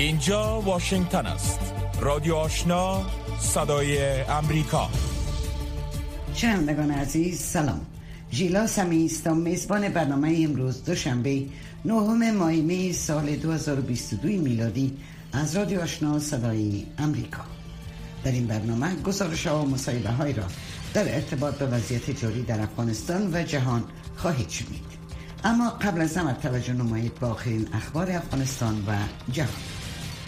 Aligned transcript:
اینجا 0.00 0.60
واشنگتن 0.60 1.26
است. 1.26 1.60
رادیو 2.00 2.34
آشنا 2.34 3.02
صدای 3.38 4.22
امریکا. 4.22 4.90
شنوندگان 6.34 6.90
عزیز 6.90 7.40
سلام. 7.40 7.80
ژیلا 8.32 8.66
سمیستم 8.66 9.36
میزبان 9.36 9.88
برنامه 9.88 10.40
امروز 10.44 10.84
دوشنبه 10.84 11.42
نهم 11.84 12.30
ماه 12.36 12.92
سال 12.92 13.36
2022 13.36 14.28
میلادی 14.28 14.96
از 15.32 15.56
رادیو 15.56 15.80
آشنا 15.80 16.18
صدای 16.18 16.86
امریکا. 16.98 17.42
در 18.24 18.32
این 18.32 18.46
برنامه 18.46 18.94
گزارش 18.94 19.46
ها 19.46 19.62
و 19.62 19.68
مصاحبه 19.68 20.10
های 20.10 20.32
را 20.32 20.44
در 20.94 21.14
ارتباط 21.14 21.54
به 21.54 21.66
وضعیت 21.66 22.10
جاری 22.10 22.42
در 22.42 22.60
افغانستان 22.60 23.30
و 23.34 23.42
جهان 23.42 23.84
خواهید 24.16 24.48
شنید. 24.48 24.90
اما 25.44 25.70
قبل 25.70 26.00
از 26.00 26.16
همه 26.16 26.32
توجه 26.32 26.72
نمایید 26.72 27.14
با 27.20 27.28
آخرین 27.28 27.68
اخبار 27.72 28.10
افغانستان 28.10 28.84
و 28.86 28.92
جهان. 29.32 29.79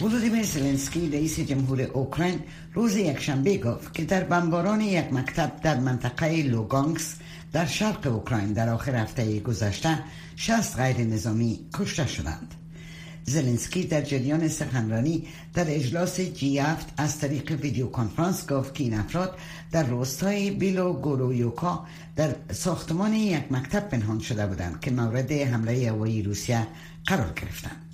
ولودیمیر 0.03 0.43
زلنسکی 0.43 1.09
رئیس 1.09 1.39
جمهور 1.39 1.81
اوکراین 1.81 2.39
روز 2.73 2.95
یکشنبه 2.95 3.57
گفت 3.57 3.93
که 3.93 4.05
در 4.05 4.23
بمباران 4.23 4.81
یک 4.81 5.13
مکتب 5.13 5.51
در 5.61 5.79
منطقه 5.79 6.43
لوگانکس 6.43 7.15
در 7.51 7.65
شرق 7.65 8.07
اوکراین 8.07 8.53
در 8.53 8.69
آخر 8.69 8.95
هفته 8.95 9.39
گذشته 9.39 9.99
60 10.35 10.77
غیر 10.77 10.97
نظامی 10.97 11.59
کشته 11.73 12.07
شدند. 12.07 12.53
زلنسکی 13.23 13.83
در 13.83 14.01
جریان 14.01 14.47
سخنرانی 14.47 15.27
در 15.53 15.65
اجلاس 15.67 16.19
جی 16.19 16.59
از 16.97 17.19
طریق 17.19 17.51
ویدیو 17.51 17.87
کنفرانس 17.87 18.49
گفت 18.49 18.73
که 18.73 18.83
این 18.83 18.93
افراد 18.93 19.37
در 19.71 19.83
روستای 19.83 20.51
بیلو 20.51 20.93
گورویوکا 20.93 21.85
در 22.15 22.35
ساختمان 22.51 23.13
یک 23.13 23.51
مکتب 23.51 23.89
پنهان 23.89 24.19
شده 24.19 24.47
بودند 24.47 24.79
که 24.79 24.91
مورد 24.91 25.31
حمله 25.31 25.91
هوایی 25.91 26.23
روسیه 26.23 26.67
قرار 27.05 27.33
گرفتند 27.35 27.92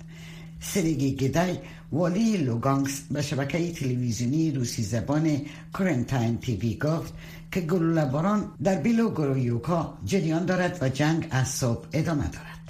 سریگی 0.60 1.14
گدای 1.14 1.58
والی 1.92 2.36
لوگانکس 2.36 3.00
به 3.10 3.22
شبکه 3.22 3.72
تلویزیونی 3.72 4.50
روسی 4.50 4.82
زبان 4.82 5.40
کرنتاین 5.78 6.38
تیوی 6.38 6.74
گفت 6.74 7.14
که 7.52 7.60
گلوله 7.60 8.10
در 8.62 8.76
بیلو 8.76 9.10
گرویوکا 9.10 9.98
جریان 10.04 10.44
دارد 10.44 10.78
و 10.80 10.88
جنگ 10.88 11.26
از 11.30 11.48
صبح 11.48 11.86
ادامه 11.92 12.22
دارد. 12.28 12.60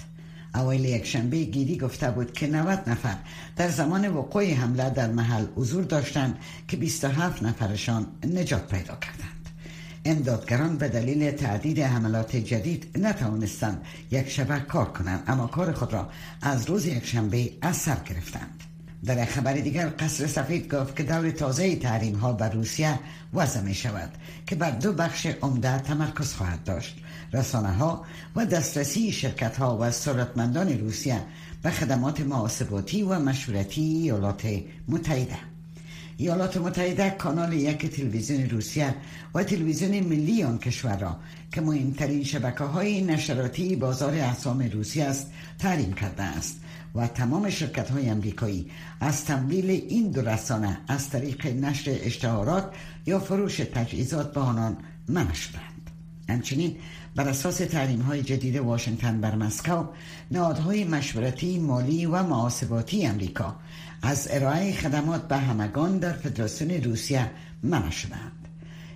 اوایل 0.55 0.85
یکشنبه 0.85 1.43
گیری 1.43 1.77
گفته 1.77 2.11
بود 2.11 2.33
که 2.33 2.47
90 2.47 2.89
نفر 2.89 3.15
در 3.55 3.69
زمان 3.69 4.07
وقوع 4.07 4.53
حمله 4.53 4.89
در 4.89 5.11
محل 5.11 5.45
حضور 5.55 5.83
داشتند 5.83 6.37
که 6.67 6.77
27 6.77 7.43
نفرشان 7.43 8.07
نجات 8.23 8.67
پیدا 8.67 8.95
کردند. 8.95 9.30
امدادگران 10.05 10.77
به 10.77 10.89
دلیل 10.89 11.31
تعدید 11.31 11.79
حملات 11.79 12.35
جدید 12.35 12.97
نتوانستند 12.97 13.81
یک 14.11 14.29
شبه 14.29 14.59
کار 14.59 14.85
کنند 14.85 15.23
اما 15.27 15.47
کار 15.47 15.71
خود 15.71 15.93
را 15.93 16.09
از 16.41 16.69
روز 16.69 16.85
یکشنبه 16.85 17.51
از 17.61 17.77
سر 17.77 17.97
گرفتند. 18.05 18.63
در 19.05 19.25
خبر 19.25 19.53
دیگر 19.53 19.93
قصر 19.99 20.27
سفید 20.27 20.73
گفت 20.75 20.95
که 20.95 21.03
دور 21.03 21.31
تازه 21.31 21.75
تحریم 21.75 22.15
ها 22.15 22.33
بر 22.33 22.49
روسیه 22.49 22.99
وضع 23.33 23.61
می 23.61 23.73
شود 23.73 24.09
که 24.47 24.55
بر 24.55 24.71
دو 24.71 24.93
بخش 24.93 25.25
عمده 25.25 25.79
تمرکز 25.79 26.33
خواهد 26.33 26.63
داشت. 26.63 26.97
رسانه 27.33 27.71
ها 27.73 28.05
و 28.35 28.45
دسترسی 28.45 29.11
شرکت 29.11 29.57
ها 29.57 29.77
و 29.81 29.91
سرعتمندان 29.91 30.79
روسیه 30.79 31.21
به 31.63 31.69
خدمات 31.69 32.21
محاسباتی 32.21 33.03
و 33.03 33.19
مشورتی 33.19 33.81
ایالات 33.81 34.47
متحده 34.87 35.50
ایالات 36.21 36.57
متحده 36.57 37.09
کانال 37.09 37.53
یک 37.53 37.85
تلویزیون 37.85 38.49
روسیه 38.49 38.95
و 39.33 39.43
تلویزیون 39.43 39.99
ملی 39.99 40.43
آن 40.43 40.57
کشور 40.57 40.97
را 40.97 41.17
که 41.51 41.61
مهمترین 41.61 42.23
شبکه 42.23 42.63
های 42.63 43.01
نشراتی 43.01 43.75
بازار 43.75 44.13
اسام 44.13 44.69
روسیه 44.73 45.05
است 45.05 45.31
تحریم 45.59 45.93
کرده 45.93 46.23
است 46.23 46.59
و 46.95 47.07
تمام 47.07 47.49
شرکت 47.49 47.91
های 47.91 48.09
امریکایی 48.09 48.71
از 48.99 49.25
تمویل 49.25 49.69
این 49.69 50.11
دو 50.11 50.21
رسانه 50.21 50.77
از 50.87 51.09
طریق 51.09 51.47
نشر 51.47 51.97
اشتهارات 52.01 52.73
یا 53.05 53.19
فروش 53.19 53.57
تجهیزات 53.57 54.33
به 54.33 54.39
آنان 54.39 54.77
منع 55.07 55.33
شدند. 55.33 55.89
همچنین 56.29 56.75
بر 57.15 57.27
اساس 57.27 57.57
تحریم 57.57 58.01
های 58.01 58.23
جدید 58.23 58.55
واشنگتن 58.55 59.21
بر 59.21 59.35
مسکو 59.35 59.83
نهادهای 60.31 60.83
مشورتی 60.83 61.59
مالی 61.59 62.05
و 62.05 62.23
محاسباتی 62.23 63.05
امریکا 63.05 63.55
از 64.01 64.27
ارائه 64.31 64.73
خدمات 64.73 65.27
به 65.27 65.37
همگان 65.37 65.97
در 65.97 66.13
فدراسیون 66.13 66.71
روسیه 66.71 67.31
منع 67.63 67.89
شدند 67.89 68.47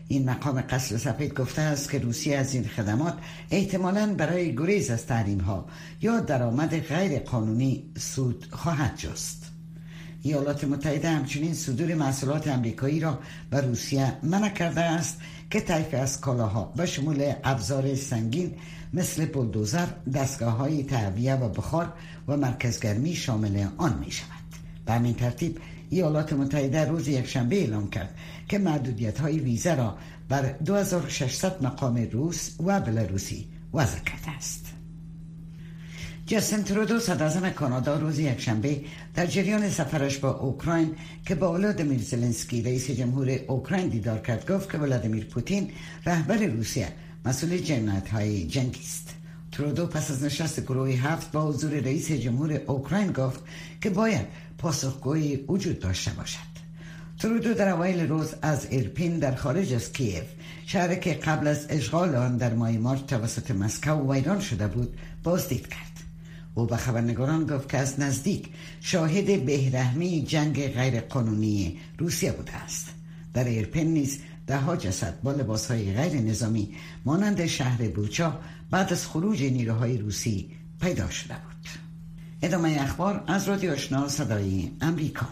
این 0.08 0.30
مقام 0.30 0.62
قصر 0.62 0.98
سفید 0.98 1.34
گفته 1.34 1.62
است 1.62 1.92
که 1.92 2.00
روسیه 2.00 2.38
از 2.38 2.54
این 2.54 2.64
خدمات 2.64 3.14
احتمالا 3.52 4.14
برای 4.14 4.56
گریز 4.56 4.90
از 4.90 5.06
تحریم 5.06 5.40
ها 5.40 5.66
یا 6.02 6.20
درآمد 6.20 6.80
غیر 6.80 7.20
قانونی 7.20 7.84
سود 7.98 8.48
خواهد 8.52 8.98
جست. 8.98 9.46
ایالات 10.22 10.64
متحده 10.64 11.10
همچنین 11.10 11.54
صدور 11.54 11.96
محصولات 11.96 12.48
امریکایی 12.48 13.00
را 13.00 13.20
به 13.50 13.62
روسیه 13.62 14.14
منع 14.24 14.50
کرده 14.50 14.82
است 14.82 15.22
که 15.52 15.60
طیف 15.60 15.94
از 15.94 16.22
کالاها 16.22 16.74
به 16.76 16.86
شمول 16.86 17.34
ابزار 17.44 17.96
سنگین 17.96 18.52
مثل 18.94 19.26
بلدوزر 19.26 19.88
دستگاه 20.14 20.54
های 20.54 20.84
و 21.24 21.50
بخار 21.50 21.94
و 22.28 22.38
مرکزگرمی 22.38 23.16
شامل 23.16 23.68
آن 23.78 24.00
می 24.06 24.12
شود 24.12 24.45
به 24.86 24.94
همین 24.94 25.14
ترتیب 25.14 25.60
ایالات 25.90 26.34
متحده 26.34 26.86
روز 26.86 27.08
یکشنبه 27.08 27.56
اعلام 27.56 27.90
کرد 27.90 28.16
که 28.50 28.58
محدودیت 28.58 29.20
های 29.20 29.40
ویزه 29.40 29.76
را 29.76 29.98
بر 30.30 30.42
2600 30.42 31.64
مقام 31.64 32.08
روس 32.12 32.50
و 32.66 32.80
بلاروسی 32.80 33.48
وضع 33.74 34.00
کرده 34.00 34.30
است. 34.38 34.66
جاستین 36.26 36.64
ترودو 36.64 37.00
صدازم 37.00 37.50
کانادا 37.50 38.00
روز 38.00 38.20
یکشنبه 38.20 38.82
در 39.16 39.26
جریان 39.26 39.70
سفرش 39.70 40.18
با 40.18 40.32
اوکراین 40.32 40.96
که 41.26 41.36
با 41.36 41.54
ولادیمیر 41.54 42.00
زلنسکی 42.00 42.62
رئیس 42.62 42.92
جمهور 42.92 43.40
اوکراین 43.48 43.88
دیدار 43.88 44.20
کرد 44.20 44.52
گفت 44.52 44.72
که 44.72 44.78
ولادیمیر 44.78 45.26
پوتین 45.26 45.72
رهبر 46.06 46.38
روسیه 46.38 46.88
مسئول 47.26 47.58
جنایت 47.58 48.10
های 48.10 48.48
جنگی 48.48 48.80
است. 48.80 49.16
ترودو 49.52 49.86
پس 49.86 50.12
از 50.12 50.24
نشست 50.24 50.62
گروه 50.62 50.90
هفت 50.90 51.32
با 51.32 51.46
حضور 51.46 51.72
رئیس 51.72 52.12
جمهور 52.12 52.62
اوکراین 52.68 53.12
گفت 53.12 53.44
که 53.82 53.90
باید 53.90 54.28
پاسخگویی 54.58 55.36
وجود 55.36 55.80
داشته 55.80 56.12
باشد. 56.12 56.56
ترودو 57.20 57.54
در 57.54 57.70
اوایل 57.70 58.10
روز 58.10 58.34
از 58.42 58.68
ایرپین 58.70 59.20
در 59.20 59.36
خارج 59.36 59.74
از 59.74 59.92
کیف. 59.92 60.24
شهر 60.66 60.96
که 60.96 61.14
قبل 61.14 61.48
از 61.48 61.66
اشغال 61.70 62.16
آن 62.16 62.38
در 62.38 62.54
ماه 62.54 62.72
مارچ 62.72 63.00
توسط 63.02 63.52
مسکو 63.52 64.14
ویران 64.14 64.40
شده 64.40 64.68
بود 64.68 64.98
بازدید 65.24 65.68
کرد. 65.68 65.92
او 66.56 66.66
به 66.66 66.78
خبرنگاران 66.78 67.46
گفت 67.46 67.70
که 67.70 67.78
از 67.78 68.00
نزدیک 68.00 68.50
شاهد 68.82 69.46
بی‌رحمی 69.46 70.24
جنگ 70.24 70.68
غیرقانونی 70.68 71.80
روسیه 71.98 72.32
بوده 72.32 72.54
است. 72.54 72.88
در 73.34 73.44
ایرپن 73.44 73.84
نیز 73.84 74.20
ده 74.48 74.58
ها 74.58 74.76
جسد 74.76 75.22
با 75.24 75.32
لباس 75.32 75.72
های 75.72 75.94
غیر 75.94 76.22
نظامی 76.22 76.76
مانند 77.06 77.46
شهر 77.46 77.88
بوچا 77.88 78.40
بعد 78.72 78.94
از 78.94 79.08
خروج 79.08 79.44
نیروهای 79.44 79.98
روسی 79.98 80.52
پیدا 80.82 81.10
شده 81.10 81.34
بود. 81.34 81.85
ادامه 82.46 82.78
اخبار 82.80 83.24
از 83.28 83.50
رادیو 83.50 83.72
آشنا 83.72 84.08
صدای 84.08 84.72
امریکا 84.82 85.28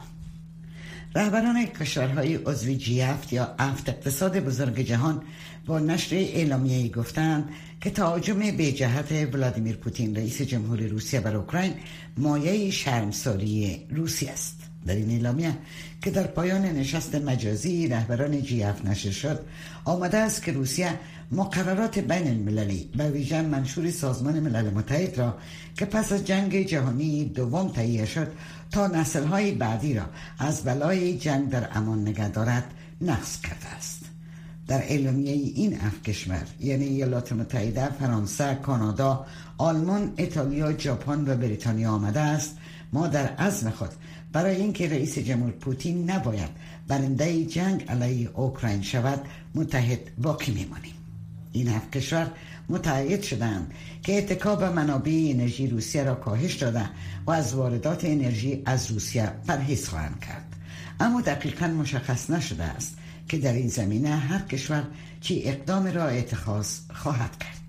رهبران 1.15 1.65
کشورهای 1.65 2.35
عضو 2.35 2.73
جی 2.73 3.01
هفت 3.01 3.33
یا 3.33 3.55
هفت 3.59 3.89
اقتصاد 3.89 4.39
بزرگ 4.39 4.79
جهان 4.79 5.21
با 5.65 5.79
نشر 5.79 6.15
اعلامیه 6.15 6.89
گفتند 6.89 7.49
که 7.81 7.89
تهاجم 7.89 8.39
بی 8.39 8.71
جهت 8.71 9.33
ولادیمیر 9.33 9.75
پوتین 9.75 10.15
رئیس 10.15 10.41
جمهور 10.41 10.79
روسیه 10.79 11.19
بر 11.19 11.35
اوکراین 11.35 11.73
مایه 12.17 12.71
شرمساری 12.71 13.87
روسیه 13.89 14.31
است 14.31 14.72
در 14.85 14.95
این 14.95 15.09
اعلامیه 15.09 15.57
که 16.01 16.11
در 16.11 16.27
پایان 16.27 16.61
نشست 16.61 17.15
مجازی 17.15 17.87
رهبران 17.87 18.41
جی 18.41 18.63
اف 18.63 18.85
نشر 18.85 19.11
شد 19.11 19.39
آمده 19.85 20.17
است 20.17 20.43
که 20.43 20.51
روسیه 20.51 20.99
مقررات 21.31 21.99
بین 21.99 22.27
المللی 22.27 22.89
به 22.97 23.09
ویژه 23.09 23.41
منشور 23.41 23.91
سازمان 23.91 24.39
ملل 24.39 24.69
متحد 24.69 25.17
را 25.17 25.37
که 25.75 25.85
پس 25.85 26.11
از 26.11 26.25
جنگ 26.25 26.65
جهانی 26.65 27.25
دوم 27.25 27.69
تهیه 27.69 28.05
شد 28.05 28.27
تا 28.71 28.87
نسلهای 28.87 29.51
بعدی 29.51 29.93
را 29.93 30.03
از 30.39 30.63
بلای 30.63 31.17
جنگ 31.17 31.49
در 31.49 31.69
امان 31.77 32.01
نگه 32.01 32.29
دارد 32.29 32.63
نقض 33.01 33.41
کرده 33.41 33.67
است. 33.67 33.99
در 34.67 34.81
اعلامیه 34.81 35.31
این 35.31 35.79
اف 35.81 36.01
کشور 36.01 36.43
یعنی 36.59 36.85
ایالات 36.85 37.33
متحده 37.33 37.89
فرانسه 37.89 38.55
کانادا 38.55 39.25
آلمان 39.57 40.13
ایتالیا 40.17 40.77
ژاپن 40.77 41.23
و 41.27 41.35
بریتانیا 41.35 41.91
آمده 41.91 42.19
است. 42.19 42.57
ما 42.93 43.07
در 43.07 43.27
عزم 43.27 43.69
خود 43.69 43.89
برای 44.33 44.55
اینکه 44.55 44.89
رئیس 44.89 45.17
جمهور 45.19 45.51
پوتین 45.51 46.11
نباید 46.11 46.49
برنده 46.87 47.45
جنگ 47.45 47.85
علیه 47.89 48.29
اوکراین 48.33 48.81
شود 48.81 49.25
متحد 49.55 49.99
باقی 50.17 50.51
میمانیم. 50.51 50.93
این 51.51 51.67
هفت 51.67 51.91
کشور 51.91 52.31
متعهد 52.69 53.21
شدند 53.21 53.73
که 54.03 54.17
اتکا 54.17 54.55
به 54.55 54.69
منابع 54.69 55.27
انرژی 55.29 55.67
روسیه 55.67 56.03
را 56.03 56.15
کاهش 56.15 56.55
داده 56.55 56.89
و 57.25 57.31
از 57.31 57.53
واردات 57.53 58.05
انرژی 58.05 58.61
از 58.65 58.91
روسیه 58.91 59.31
پرهیز 59.47 59.89
خواهند 59.89 60.19
کرد. 60.19 60.55
اما 60.99 61.21
دقیقا 61.21 61.67
مشخص 61.67 62.29
نشده 62.29 62.63
است 62.63 62.97
که 63.29 63.37
در 63.37 63.53
این 63.53 63.67
زمینه 63.67 64.09
هر 64.09 64.39
کشور 64.39 64.83
چی 65.21 65.43
اقدام 65.43 65.85
را 65.87 66.07
اتخاذ 66.07 66.79
خواهد 66.93 67.37
کرد. 67.39 67.62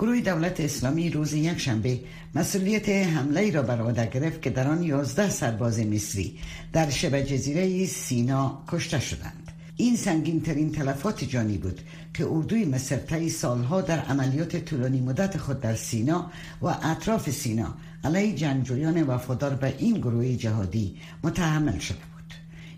گروه 0.00 0.20
دولت 0.20 0.60
اسلامی 0.60 1.10
روز 1.10 1.32
یک 1.32 1.58
شنبه 1.58 2.00
مسئولیت 2.34 2.88
حمله 2.88 3.50
را 3.50 3.62
بر 3.62 3.80
عهده 3.80 4.06
گرفت 4.06 4.42
که 4.42 4.50
در 4.50 4.68
آن 4.68 4.82
11 4.82 5.30
سرباز 5.30 5.80
مصری 5.80 6.38
در 6.72 6.90
شبه 6.90 7.22
جزیره 7.22 7.86
سینا 7.86 8.62
کشته 8.68 9.00
شدند. 9.00 9.52
این 9.76 9.96
سنگین 9.96 10.40
ترین 10.40 10.72
تلفات 10.72 11.24
جانی 11.24 11.58
بود 11.58 11.80
که 12.14 12.26
اردوی 12.26 12.64
مصر 12.64 12.96
طی 12.96 13.28
سالها 13.28 13.80
در 13.80 13.98
عملیات 13.98 14.56
طولانی 14.56 15.00
مدت 15.00 15.36
خود 15.36 15.60
در 15.60 15.74
سینا 15.74 16.30
و 16.62 16.66
اطراف 16.66 17.30
سینا 17.30 17.74
علیه 18.04 18.34
جنگجویان 18.34 19.02
وفادار 19.02 19.54
به 19.54 19.74
این 19.78 19.94
گروه 19.98 20.36
جهادی 20.36 20.96
متحمل 21.24 21.72
بود 21.72 22.09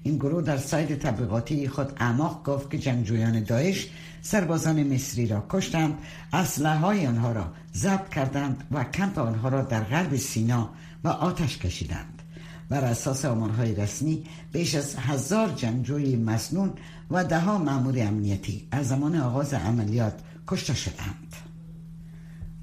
این 0.02 0.16
گروه 0.16 0.42
در 0.42 0.56
سایت 0.56 0.92
تبلیغاتی 0.92 1.68
خود 1.68 1.92
اعماق 1.96 2.42
گفت 2.44 2.70
که 2.70 2.78
جنگجویان 2.78 3.42
داعش 3.42 3.88
سربازان 4.22 4.82
مصری 4.82 5.26
را 5.26 5.46
کشتند 5.50 5.98
اسلحه 6.32 6.78
های 6.78 7.06
آنها 7.06 7.32
را 7.32 7.52
ضبط 7.74 8.08
کردند 8.08 8.64
و 8.70 8.84
کمپ 8.84 9.18
آنها 9.18 9.48
را 9.48 9.62
در 9.62 9.84
غرب 9.84 10.16
سینا 10.16 10.70
و 11.04 11.08
آتش 11.08 11.58
کشیدند. 11.58 12.22
بر 12.68 12.84
اساس 12.84 13.24
آمارهای 13.24 13.74
رسمی 13.74 14.24
بیش 14.52 14.74
از 14.74 14.96
هزار 14.96 15.48
جنگجوی 15.48 16.16
مسنون 16.16 16.72
و 17.10 17.24
دهها 17.24 17.58
مأمور 17.58 17.94
امنیتی 17.98 18.68
از 18.70 18.88
زمان 18.88 19.16
آغاز 19.16 19.54
عملیات 19.54 20.14
کشته 20.48 20.74
شدند. 20.74 21.36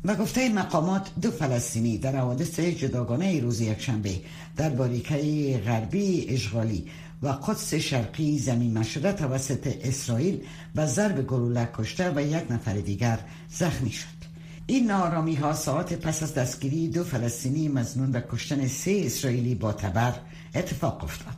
و 0.06 0.16
گفته 0.16 0.50
مقامات 0.50 1.12
دو 1.22 1.32
فلسطینی 1.32 1.98
در 1.98 2.16
حوادث 2.16 2.60
جداگانه 2.60 3.40
روز 3.40 3.62
یکشنبه 3.62 4.22
در 4.58 4.70
باریکه 4.70 5.62
غربی 5.66 6.26
اشغالی 6.30 6.86
و 7.22 7.28
قدس 7.28 7.74
شرقی 7.74 8.40
زمین 8.40 8.84
شده 8.84 9.12
توسط 9.12 9.78
اسرائیل 9.82 10.42
و 10.76 10.88
ضرب 10.88 11.28
گلوله 11.28 11.70
کشته 11.74 12.12
و 12.16 12.22
یک 12.22 12.52
نفر 12.52 12.74
دیگر 12.74 13.20
زخمی 13.50 13.92
شد. 13.92 14.20
این 14.68 14.88
نارامی 14.88 15.36
ها 15.36 15.54
ساعت 15.54 15.94
پس 15.94 16.24
از 16.24 16.34
دستگیری 16.34 16.88
دو 16.88 17.04
فلسطینی 17.04 17.68
مزنون 17.68 18.12
و 18.12 18.22
کشتن 18.32 18.68
سه 18.68 19.02
اسرائیلی 19.06 19.56
با 19.56 19.74
تبر 19.74 20.14
اتفاق 20.56 21.04
افتاد. 21.04 21.36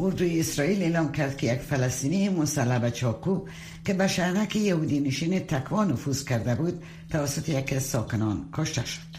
اردوی 0.00 0.40
اسرائیل 0.40 0.82
اعلام 0.82 1.12
کرد 1.12 1.36
که 1.36 1.52
یک 1.52 1.60
فلسطینی 1.60 2.28
مسلح 2.28 2.90
چاکو 2.90 3.46
که 3.84 3.94
به 3.94 4.06
شهرک 4.06 4.56
یهودی 4.56 5.00
نشین 5.00 5.38
تکوا 5.38 5.84
نفوذ 5.84 6.24
کرده 6.24 6.54
بود 6.54 6.82
توسط 7.10 7.72
از 7.72 7.82
ساکنان 7.82 8.48
کشته 8.52 8.86
شد. 8.86 9.11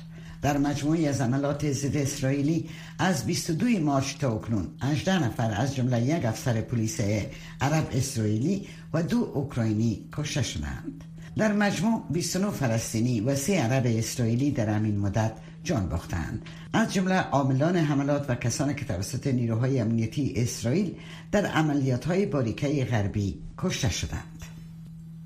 در 0.44 0.58
مجموعی 0.58 1.08
از 1.08 1.22
عملات 1.22 1.72
ضد 1.72 1.98
اسرائیلی 1.98 2.70
از 3.00 3.26
22 3.26 3.80
مارچ 3.80 4.18
تا 4.18 4.36
اکنون 4.36 4.68
18 4.82 5.24
نفر 5.24 5.52
از 5.52 5.76
جمله 5.76 6.02
یک 6.02 6.26
افسر 6.26 6.62
پلیس 6.62 7.00
عرب 7.62 7.88
اسرائیلی 7.92 8.68
و 8.94 9.04
دو 9.04 9.32
اوکراینی 9.34 10.10
کشته 10.14 10.42
شدند. 10.42 11.04
در 11.38 11.54
مجموع 11.54 12.04
29 12.10 12.52
فلسطینی 12.52 13.22
و 13.22 13.36
سه 13.36 13.60
عرب 13.62 13.84
اسرائیلی 13.86 14.52
در 14.52 14.70
همین 14.70 15.00
مدت 15.00 15.32
جان 15.64 15.90
باختند. 15.90 16.46
از 16.74 16.94
جمله 16.94 17.16
عاملان 17.16 17.78
حملات 17.78 18.30
و 18.30 18.36
کسانی 18.36 18.76
که 18.76 18.86
توسط 18.86 19.28
نیروهای 19.28 19.80
امنیتی 19.80 20.34
اسرائیل 20.36 20.96
در 21.32 21.46
عملیات 21.46 22.06
های 22.06 22.26
باریکه 22.26 22.86
غربی 22.86 23.42
کشته 23.58 23.90
شدند. 23.90 24.33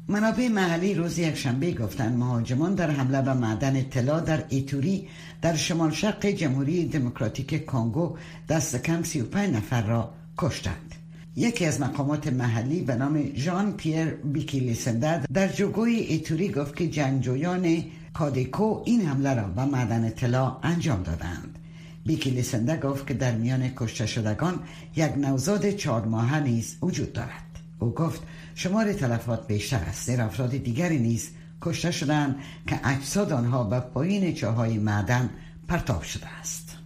منابع 0.09 0.47
محلی 0.47 0.93
روز 0.93 1.19
یک 1.19 1.35
شنبه 1.35 1.71
گفتند 1.71 2.17
مهاجمان 2.17 2.75
در 2.75 2.91
حمله 2.91 3.21
به 3.21 3.33
معدن 3.33 3.81
طلا 3.81 4.19
در 4.19 4.43
ایتوری 4.49 5.07
در 5.41 5.55
شمال 5.55 5.91
شرق 5.91 6.25
جمهوری 6.25 6.85
دموکراتیک 6.85 7.65
کنگو 7.65 8.17
دست 8.49 8.75
کم 8.83 9.03
35 9.03 9.55
نفر 9.55 9.81
را 9.81 10.13
کشتند. 10.37 10.95
یکی 11.35 11.65
از 11.65 11.81
مقامات 11.81 12.27
محلی 12.27 12.81
به 12.81 12.95
نام 12.95 13.35
ژان 13.35 13.73
پیر 13.73 14.05
بیکیلیسنده 14.05 15.23
در 15.33 15.47
جوگوی 15.47 15.95
ایتوری 15.95 16.49
گفت 16.49 16.75
که 16.75 16.87
جنگجویان 16.87 17.83
کادیکو 18.13 18.81
این 18.85 19.01
حمله 19.05 19.33
را 19.33 19.47
به 19.47 19.65
معدن 19.65 20.09
طلا 20.09 20.57
انجام 20.63 21.03
دادند. 21.03 21.59
بیکیلیسنده 22.05 22.77
گفت 22.77 23.07
که 23.07 23.13
در 23.13 23.35
میان 23.35 23.69
کشته 23.75 24.05
شدگان 24.05 24.59
یک 24.95 25.17
نوزاد 25.17 25.69
چهار 25.69 26.05
ماهه 26.05 26.39
نیز 26.39 26.77
وجود 26.81 27.13
دارد. 27.13 27.43
او 27.79 27.89
گفت 27.93 28.21
شمار 28.59 28.93
تلفات 28.93 29.47
بیشتر 29.47 29.77
است 29.77 30.05
زیر 30.05 30.21
افراد 30.21 30.49
دیگری 30.49 30.99
نیز 30.99 31.29
کشته 31.61 31.91
شدند 31.91 32.35
که 32.67 32.79
اجساد 32.83 33.33
آنها 33.33 33.63
به 33.63 33.79
پایین 33.79 34.33
چاهای 34.33 34.77
معدن 34.77 35.29
پرتاب 35.67 36.01
شده 36.03 36.27
است. 36.39 36.77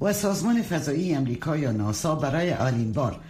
و 0.00 0.12
سازمان 0.12 0.62
فضایی 0.62 1.14
امریکا 1.14 1.56
یا 1.56 1.72
ناسا 1.72 2.14
برای 2.14 2.50
اولین 2.50 2.92
بار 2.92 3.20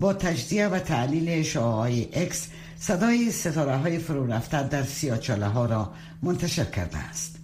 با 0.00 0.12
تجزیه 0.12 0.68
و 0.68 0.78
تحلیل 0.78 1.42
شعاع‌های 1.42 2.08
اکس 2.12 2.48
صدای 2.78 3.30
ستاره 3.30 3.76
های 3.76 3.98
فرو 3.98 4.26
رفته 4.26 4.68
در 4.68 4.82
سیاچاله 4.82 5.46
ها 5.46 5.66
را 5.66 5.92
منتشر 6.22 6.64
کرده 6.64 6.98
است. 6.98 7.36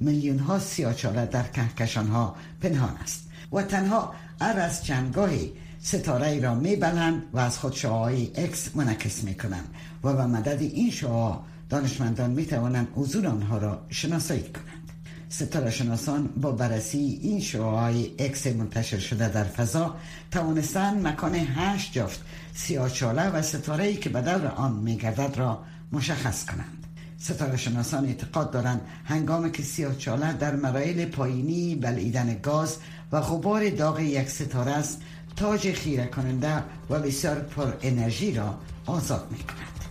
میلیون 0.00 0.38
ها 0.38 0.58
سیاچاله 0.58 1.26
در 1.26 1.42
کهکشان 1.42 2.08
ها 2.08 2.36
پنهان 2.60 2.96
است 3.02 3.28
و 3.52 3.62
تنها 3.62 4.14
هر 4.40 4.60
از 4.60 4.84
چندگاهی 4.84 5.52
ستاره 5.86 6.26
ای 6.26 6.40
را 6.40 6.54
می‌بلعند 6.54 7.22
و 7.32 7.38
از 7.38 7.58
خود 7.58 7.72
شعاع‌های 7.72 8.30
اکس 8.34 8.76
منعکس 8.76 9.24
می‌کنند 9.24 9.74
و 10.04 10.12
به 10.12 10.26
مدد 10.26 10.62
این 10.62 10.90
شعاع 10.90 11.42
دانشمندان 11.68 12.30
می‌توانند 12.30 12.88
حضور 12.94 13.26
آنها 13.26 13.58
را 13.58 13.86
شناسایی 13.88 14.42
کنند. 14.42 14.90
ستاره 15.28 15.70
شناسان 15.70 16.26
با 16.26 16.52
بررسی 16.52 17.18
این 17.22 17.40
شعاهای 17.40 18.10
اکس 18.18 18.46
منتشر 18.46 18.98
شده 18.98 19.28
در 19.28 19.44
فضا 19.44 19.96
توانستند 20.30 21.06
مکان 21.06 21.34
هشت 21.34 21.92
جفت 21.92 22.20
سیاچاله 22.54 23.28
و 23.28 23.42
ستاره 23.42 23.84
ای 23.84 23.96
که 23.96 24.08
به 24.08 24.20
دور 24.20 24.46
آن 24.46 24.72
میگردد 24.72 25.38
را 25.38 25.62
مشخص 25.92 26.44
کنند. 26.46 26.86
ستاره 27.18 27.56
شناسان 27.56 28.06
اعتقاد 28.06 28.50
دارند 28.50 28.80
هنگامی 29.04 29.50
که 29.50 29.62
سیاچاله 29.62 30.32
در 30.32 30.56
مراحل 30.56 31.04
پایینی 31.04 31.74
بلعیدن 31.74 32.38
گاز 32.42 32.76
و 33.12 33.20
غبار 33.20 33.70
داغ 33.70 34.00
یک 34.00 34.28
ستاره 34.28 34.72
است 34.72 35.02
تاج 35.36 35.72
خیره 35.72 36.06
کننده 36.06 36.62
و 36.90 36.98
بسیار 36.98 37.40
پر 37.40 37.72
انرژی 37.82 38.34
را 38.34 38.54
آزاد 38.86 39.26
می 39.30 39.38
کند 39.38 39.84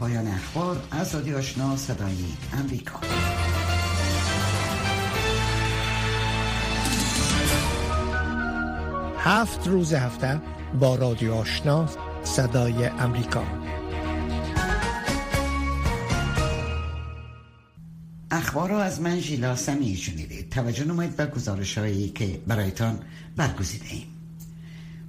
پایان 0.00 0.26
اخبار 0.26 0.76
از 0.90 1.14
رادیو 1.14 1.38
آشنا 1.38 1.76
صدای 1.76 2.24
امریکا 2.52 3.00
هفت 9.18 9.68
روز 9.68 9.94
هفته 9.94 10.40
با 10.80 10.94
رادیو 10.94 11.34
آشنا 11.34 11.88
صدای 12.22 12.86
امریکا 12.86 13.42
اخبار 18.40 18.70
را 18.70 18.82
از 18.82 19.00
من 19.00 19.20
ژیلا 19.20 19.56
سمی 19.56 19.96
شنیدید. 19.96 20.50
توجه 20.50 20.84
نمایید 20.84 21.16
به 21.16 21.26
گزارش 21.26 21.78
هایی 21.78 22.08
که 22.08 22.40
برایتان 22.46 22.98
برگزیده 23.36 23.86
ایم 23.90 24.06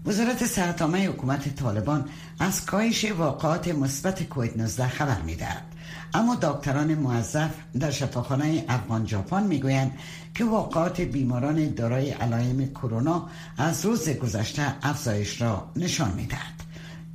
وزارت 0.06 0.60
عامه 0.82 1.08
حکومت 1.08 1.56
طالبان 1.56 2.10
از 2.40 2.66
کاهش 2.66 3.06
واقعات 3.06 3.68
مثبت 3.68 4.24
کووید 4.24 4.58
19 4.58 4.88
خبر 4.88 5.22
می‌دهد. 5.22 5.66
اما 6.14 6.36
دکتران 6.36 6.96
موظف 6.96 7.52
در 7.80 7.92
شفاخانه 7.92 8.66
افغان 8.70 9.08
ژاپن 9.08 9.44
می‌گویند 9.44 9.92
که 10.36 10.46
واقعات 10.46 11.02
بیماران 11.02 11.74
دارای 11.74 12.10
علائم 12.10 12.66
کرونا 12.66 13.30
از 13.58 13.86
روز 13.86 14.10
گذشته 14.10 14.74
افزایش 14.82 15.42
را 15.42 15.72
نشان 15.76 16.12
می‌دهد. 16.12 16.64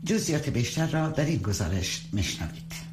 جزئیات 0.04 0.48
بیشتر 0.48 0.86
را 0.86 1.08
در 1.08 1.24
این 1.24 1.38
گزارش 1.38 2.06
میشنوید. 2.12 2.85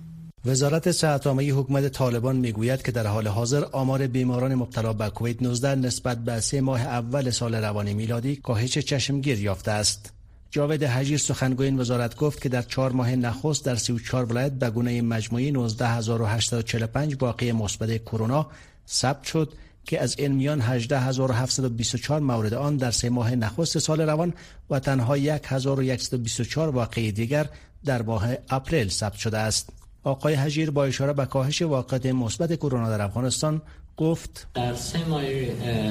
وزارت 0.46 0.92
صحت 0.92 1.28
عامه 1.28 1.52
حکومت 1.52 1.88
طالبان 1.88 2.36
می‌گوید 2.36 2.82
که 2.82 2.92
در 2.92 3.08
حال 3.08 3.28
حاضر 3.28 3.64
آمار 3.72 4.08
بیماران 4.08 4.56
مبتلا 4.56 4.94
به 4.94 5.10
کووید 5.10 5.44
19 5.44 5.76
نسبت 5.76 6.18
به 6.18 6.40
سه 6.40 6.62
ماه 6.62 6.82
اول 6.82 7.30
سال 7.30 7.56
روان 7.56 7.94
میلادی 7.94 8.36
کاهش 8.36 8.78
چشمگیر 8.78 9.40
یافته 9.40 9.72
است. 9.72 10.14
جاوید 10.52 10.84
حجیر 10.84 11.18
سخنگوی 11.18 11.66
این 11.66 11.80
وزارت 11.80 12.16
گفت 12.16 12.42
که 12.42 12.50
در 12.50 12.62
چهار 12.62 12.92
ماه 12.92 13.16
نخست 13.16 13.66
در 13.66 13.76
34 13.76 14.26
ولایت 14.26 14.52
به 14.52 14.70
گونه 14.70 15.02
مجموعی 15.02 15.52
19845 15.52 17.16
واقعه 17.22 17.54
مثبت 17.54 18.04
کرونا 18.04 18.48
ثبت 18.90 19.24
شد 19.24 19.54
که 19.86 20.02
از 20.02 20.16
این 20.20 20.32
میان 20.32 20.62
18724 20.62 22.20
مورد 22.20 22.54
آن 22.54 22.78
در 22.78 22.92
سه 22.92 23.10
ماه 23.10 23.36
نخست 23.36 23.80
سال 23.80 24.02
روان 24.02 24.34
و 24.70 24.80
تنها 24.80 25.14
1124 25.14 26.70
واقعه 26.70 27.12
دیگر 27.12 27.50
در 27.86 28.02
ماه 28.02 28.28
اپریل 28.50 28.90
ثبت 28.90 29.16
شده 29.16 29.38
است. 29.38 29.83
آقای 30.04 30.34
حجیر 30.34 30.72
با 30.72 30.86
اشاره 30.86 31.14
به 31.14 31.26
کاهش 31.26 31.62
واقعات 31.62 32.06
مثبت 32.06 32.56
کرونا 32.56 32.90
در 32.90 33.02
افغانستان 33.02 33.62
گفت 33.98 34.48
در 34.54 34.74
سه 34.74 35.06
ماه 35.06 35.24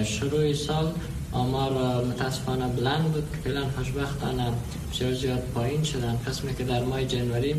شروع 0.05 0.53
سال 0.55 0.93
آمار 1.33 2.05
متاسفانه 2.05 2.69
بلند 2.69 3.05
بود 3.05 3.25
که 3.33 3.37
فعلا 3.37 3.65
خوشبختانه 3.77 4.53
بسیار 4.93 5.15
زیاد 5.15 5.43
پایین 5.55 5.83
شدن. 5.83 6.19
قسمی 6.27 6.55
که 6.55 6.65
در 6.65 6.83
ماه 6.85 7.05
جنوری 7.05 7.55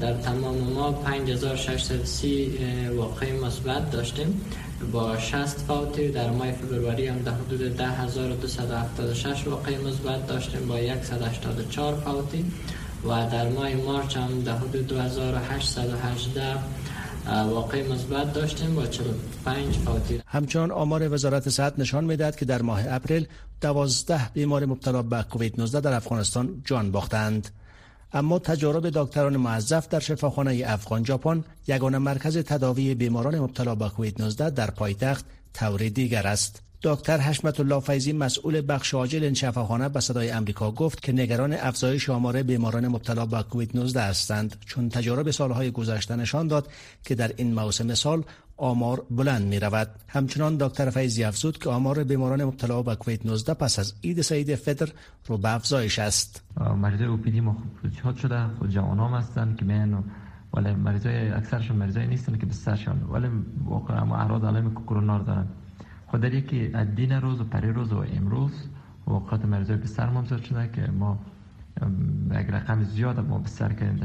در 0.00 0.14
تمام 0.14 0.58
ما 0.58 0.92
5630 0.92 2.60
واقع 2.96 3.32
مثبت 3.32 3.90
داشتیم. 3.90 4.40
با 4.92 5.18
60 5.18 5.36
فوتی 5.58 6.08
در 6.08 6.30
ماه 6.30 6.52
فبروری 6.52 7.06
هم 7.06 7.18
در 7.18 7.32
حدود 7.32 7.76
10276 7.76 9.46
واقع 9.46 9.78
مثبت 9.78 10.26
داشتیم. 10.26 10.68
با 10.68 10.78
184 11.02 11.94
فوتی. 11.94 12.44
و 13.04 13.08
در 13.08 13.48
ماه 13.48 13.74
مارچ 13.74 14.16
هم 14.16 14.40
در 14.40 14.56
حدود 14.56 14.86
2818 14.86 16.56
واقع 17.26 17.88
مثبت 17.92 18.32
داشتیم 18.32 18.74
با 18.74 18.86
45 18.86 19.76
فوتی 19.76 20.22
همچنان 20.26 20.70
آمار 20.70 21.12
وزارت 21.12 21.48
صحت 21.48 21.78
نشان 21.78 22.04
می‌دهد 22.04 22.36
که 22.36 22.44
در 22.44 22.62
ماه 22.62 22.80
اپریل 22.88 23.26
12 23.60 24.20
بیمار 24.32 24.66
مبتلا 24.66 25.02
به 25.02 25.22
کووید 25.30 25.60
19 25.60 25.80
در 25.80 25.92
افغانستان 25.92 26.62
جان 26.64 26.90
باختند. 26.90 27.48
اما 28.12 28.38
تجارب 28.38 28.90
دکتران 28.90 29.36
معذف 29.36 29.88
در 29.88 30.00
شفاخانه 30.00 30.62
افغان 30.66 31.04
ژاپن 31.04 31.44
یگانه 31.68 31.98
مرکز 31.98 32.38
تداوی 32.38 32.94
بیماران 32.94 33.38
مبتلا 33.40 33.74
به 33.74 33.88
کووید 33.88 34.22
19 34.22 34.50
در 34.50 34.70
پایتخت 34.70 35.24
طور 35.54 35.88
دیگر 35.88 36.26
است. 36.26 36.62
دکتر 36.86 37.18
حشمت 37.18 37.60
الله 37.60 37.80
فیضی 37.80 38.12
مسئول 38.12 38.62
بخش 38.68 38.94
عاجل 38.94 39.32
شفاخانه 39.32 39.88
به 39.88 40.00
صدای 40.00 40.30
امریکا 40.30 40.70
گفت 40.70 41.02
که 41.02 41.12
نگران 41.12 41.52
افزایش 41.52 42.10
آمار 42.10 42.42
بیماران 42.42 42.88
مبتلا 42.88 43.26
به 43.26 43.42
کووید 43.42 43.76
19 43.76 44.02
هستند 44.02 44.56
چون 44.66 44.88
تجارب 44.88 45.30
سالهای 45.30 45.70
گذشته 45.70 46.16
نشان 46.16 46.48
داد 46.48 46.68
که 47.04 47.14
در 47.14 47.32
این 47.36 47.54
موسم 47.54 47.94
سال 47.94 48.24
آمار 48.56 49.06
بلند 49.10 49.42
می 49.42 49.60
رود 49.60 49.88
همچنان 50.08 50.56
دکتر 50.56 50.90
فیضی 50.90 51.24
افزود 51.24 51.58
که 51.58 51.70
آمار 51.70 52.04
بیماران 52.04 52.44
مبتلا 52.44 52.82
به 52.82 52.94
کووید 52.94 53.26
19 53.26 53.54
پس 53.54 53.78
از 53.78 53.94
عید 54.04 54.22
سعید 54.22 54.54
فطر 54.54 54.92
رو 55.26 55.38
به 55.38 55.54
افزایش 55.54 55.98
است. 55.98 56.42
مریض 56.76 57.00
اوپیدی 57.00 57.40
ما 57.40 57.56
خود 58.02 58.16
شده. 58.16 58.46
خود 58.58 58.70
جوانام 58.70 59.14
هستند 59.14 59.56
که 59.56 59.64
میان 59.64 60.04
ولی 60.54 60.72
مریضای 60.72 61.28
اکثرشون 61.28 61.76
مریضای 61.76 62.06
نیستن 62.06 62.38
که 62.38 62.46
بسترشان 62.46 63.02
ولی 63.02 63.28
واقعا 63.64 64.16
اعراض 64.16 64.44
علائم 64.44 64.74
کرونا 64.74 65.18
دارن. 65.18 65.46
خود 66.06 66.20
در 66.20 66.34
یکی 66.34 66.68
دین 66.68 67.12
روز 67.12 67.40
و 67.40 67.44
پری 67.44 67.72
روز 67.72 67.92
و 67.92 67.98
امروز 67.98 68.68
وقت 69.06 69.44
مریضای 69.44 69.76
بستر 69.76 70.10
منظر 70.10 70.38
شده 70.38 70.68
که 70.68 70.90
ما 70.90 71.18
یک 72.30 72.46
رقم 72.50 72.82
زیاد 72.82 73.20
ما 73.20 73.38
بستر 73.38 73.72
کردیم 73.72 73.96
در 73.96 74.04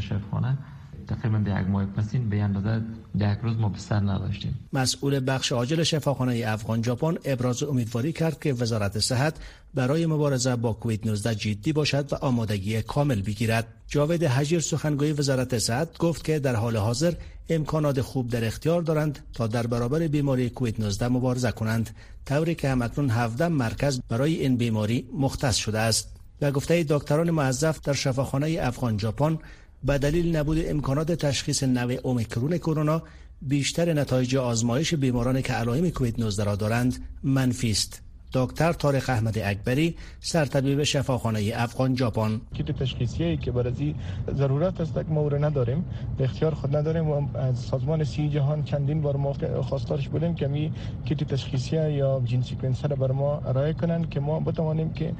تقریبا 1.16 1.38
به 1.38 1.52
یک 1.52 1.68
ماه 1.68 1.86
پسین 1.86 2.30
به 2.30 2.42
اندازه 2.42 2.82
یک 3.16 3.40
روز 3.44 3.58
ما 3.58 3.70
بستر 3.70 4.00
نداشتیم. 4.00 4.60
مسئول 4.74 5.22
بخش 5.28 5.52
عاجل 5.52 5.84
شفاخانه 5.84 6.44
افغان 6.48 6.84
ژاپن 6.84 7.16
ابراز 7.26 7.64
امیدواری 7.64 8.12
کرد 8.14 8.40
که 8.40 8.54
وزارت 8.54 9.00
صحت 9.00 9.36
برای 9.74 10.06
مبارزه 10.06 10.56
با 10.56 10.74
کووید 10.74 11.08
19 11.08 11.36
جدی 11.36 11.74
باشد 11.74 12.14
و 12.14 12.16
آمادگی 12.16 12.82
کامل 12.82 13.22
بگیرد. 13.22 13.68
جاوید 13.88 14.24
حجیر 14.24 14.60
سخنگوی 14.60 15.12
وزارت 15.12 15.58
صحت 15.58 15.98
گفت 15.98 16.24
که 16.24 16.40
در 16.40 16.56
حال 16.56 16.78
حاضر 16.78 17.14
امکانات 17.50 18.02
خوب 18.02 18.28
در 18.28 18.46
اختیار 18.46 18.82
دارند 18.82 19.20
تا 19.34 19.48
در 19.48 19.68
برابر 19.68 20.08
بیماری 20.08 20.50
کووید 20.50 20.82
19 20.82 21.08
مبارزه 21.08 21.52
کنند. 21.52 21.90
طوری 22.26 22.56
که 22.56 22.70
همکنون 22.70 23.10
17 23.10 23.48
مرکز 23.48 24.02
برای 24.10 24.36
این 24.36 24.58
بیماری 24.58 25.10
مختص 25.14 25.56
شده 25.56 25.80
است. 25.80 26.22
و 26.42 26.52
گفته 26.52 26.86
دکتران 26.90 27.32
معذف 27.32 27.82
در 27.82 27.94
شفاخانه 27.94 28.58
افغان 28.62 28.98
ژاپن 28.98 29.40
به 29.84 29.98
دلیل 29.98 30.36
نبود 30.36 30.58
امکانات 30.66 31.12
تشخیص 31.12 31.64
نوع 31.64 31.94
اومیکرون 32.04 32.58
کرونا 32.58 33.04
بیشتر 33.42 33.94
نتایج 33.94 34.36
آزمایش 34.36 34.94
بیماران 34.94 35.42
که 35.42 35.54
علائم 35.54 35.90
کووید 35.90 36.22
19 36.22 36.44
را 36.44 36.56
دارند 36.56 36.98
منفی 37.24 37.72
است. 37.72 38.02
دکتر 38.34 38.74
طارق 38.74 39.10
احمد 39.10 39.38
اکبری 39.38 39.96
سرطبیب 40.20 40.84
شفاخانه 40.84 41.52
افغان 41.56 41.96
ژاپن 41.96 42.42
کیت 42.54 42.72
تشخیصی 42.72 43.38
که 43.38 43.52
برای 43.52 43.96
ضرورت 44.34 44.82
است 44.82 44.94
که 44.94 45.04
ما 45.10 45.30
نداریم. 45.30 45.86
به 46.18 46.24
اختیار 46.24 46.54
خود 46.54 46.76
نداریم 46.76 47.08
و 47.10 47.38
از 47.38 47.60
سازمان 47.60 48.04
سی 48.04 48.30
جهان 48.30 48.64
چندین 48.64 49.02
بار 49.02 49.16
ما 49.18 49.34
خواستارش 49.62 50.10
بودیم 50.10 50.36
که 50.36 50.48
می 50.48 50.72
کیت 51.06 51.24
تشخیصی 51.24 51.92
یا 51.92 52.22
جین 52.26 52.42
سیکونسر 52.42 52.88
بر 52.88 53.12
ما 53.12 53.40
ارائه 53.40 53.74
کنند 53.74 54.10
که 54.10 54.20
ما 54.20 54.40
بتوانیم 54.40 54.94
که 54.94 55.14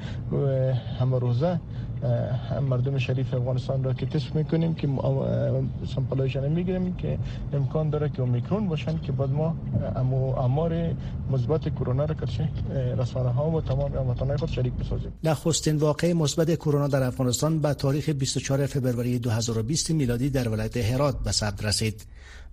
همه 1.00 1.18
روزه 1.18 1.60
مردم 2.68 2.98
شریف 2.98 3.34
افغانستان 3.34 3.84
را 3.84 3.92
که 3.92 4.06
تست 4.06 4.34
می‌کنیم 4.34 4.74
که 4.74 4.88
سمپلایشان 5.94 6.48
می‌گیریم 6.48 6.94
که 6.96 7.18
امکان 7.52 7.90
داره 7.90 8.08
که 8.08 8.20
اومیکرون 8.20 8.68
باشن 8.68 8.98
که 8.98 9.12
بعد 9.12 9.30
ما 9.30 9.56
امار 10.36 10.94
مثبت 11.30 11.68
کرونا 11.74 12.04
را 12.04 12.14
کشه 12.14 12.48
رسانه 12.98 13.28
ها 13.28 13.50
و 13.50 13.60
تمام 13.60 13.92
هموطنان 13.96 14.36
خود 14.36 14.48
شریک 14.48 14.72
بسازیم. 14.72 15.12
نخستین 15.24 15.76
واقع 15.76 16.12
مثبت 16.12 16.54
کرونا 16.54 16.88
در 16.88 17.02
افغانستان 17.02 17.58
به 17.58 17.74
تاریخ 17.74 18.08
24 18.08 18.66
فوریه 18.66 19.18
2020 19.18 19.90
میلادی 19.90 20.30
در 20.30 20.48
ولایت 20.48 20.76
هرات 20.76 21.18
به 21.24 21.32
ثبت 21.32 21.64
رسید. 21.64 22.06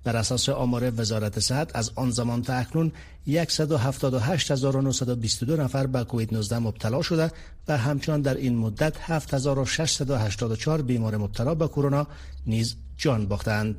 بر 0.03 0.15
اساس 0.15 0.50
آمار 0.50 0.91
وزارت 0.98 1.39
صحت 1.39 1.75
از 1.75 1.91
آن 1.96 2.12
زمان 2.12 2.41
تا 2.41 2.53
اکنون 2.53 2.91
178922 3.27 5.58
نفر 5.58 5.88
به 5.88 6.03
کووید 6.03 6.34
19 6.34 6.60
مبتلا 6.60 7.01
شده 7.01 7.32
و 7.68 7.77
همچنان 7.77 8.22
در 8.22 8.36
این 8.36 8.58
مدت 8.58 8.94
7684 9.01 10.82
بیمار 10.82 11.18
مبتلا 11.18 11.56
به 11.56 11.68
کرونا 11.68 12.08
نیز 12.48 12.75
جان 12.98 13.25
باختند. 13.25 13.75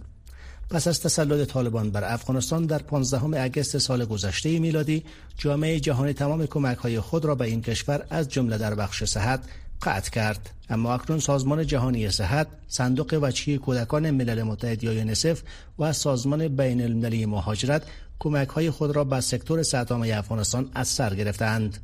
پس 0.71 0.89
از 0.89 1.01
تسلط 1.01 1.49
طالبان 1.49 1.91
بر 1.91 2.15
افغانستان 2.15 2.67
در 2.67 2.79
15 2.79 3.43
اگست 3.43 3.79
سال 3.79 4.05
گذشته 4.05 4.59
میلادی 4.59 5.05
جامعه 5.37 5.81
جهانی 5.81 6.13
تمام 6.13 6.47
کمک 6.47 6.79
های 6.79 7.01
خود 7.01 7.25
را 7.25 7.35
به 7.35 7.45
این 7.45 7.63
کشور 7.63 8.07
از 8.11 8.29
جمله 8.29 8.59
در 8.59 8.75
بخش 8.75 9.05
صحت 9.05 9.41
قطع 9.83 10.11
کرد 10.11 10.51
اما 10.69 10.95
اکنون 10.95 11.19
سازمان 11.19 11.67
جهانی 11.67 12.11
صحت 12.11 12.47
صندوق 12.69 13.19
وچی 13.23 13.59
کودکان 13.59 14.11
ملل 14.11 14.43
متحد 14.43 14.85
یا 14.85 14.93
یونسف 14.93 15.43
و 15.79 15.93
سازمان 15.93 16.49
بین 16.49 16.83
المللی 16.83 17.27
مهاجرت 17.27 17.83
کمک 18.19 18.49
های 18.49 18.71
خود 18.71 18.97
را 18.97 19.05
به 19.05 19.21
سکتور 19.21 19.63
صحت 19.63 19.93
افغانستان 19.93 20.71
از 20.75 20.89
سر 20.89 21.15
گرفتند 21.15 21.79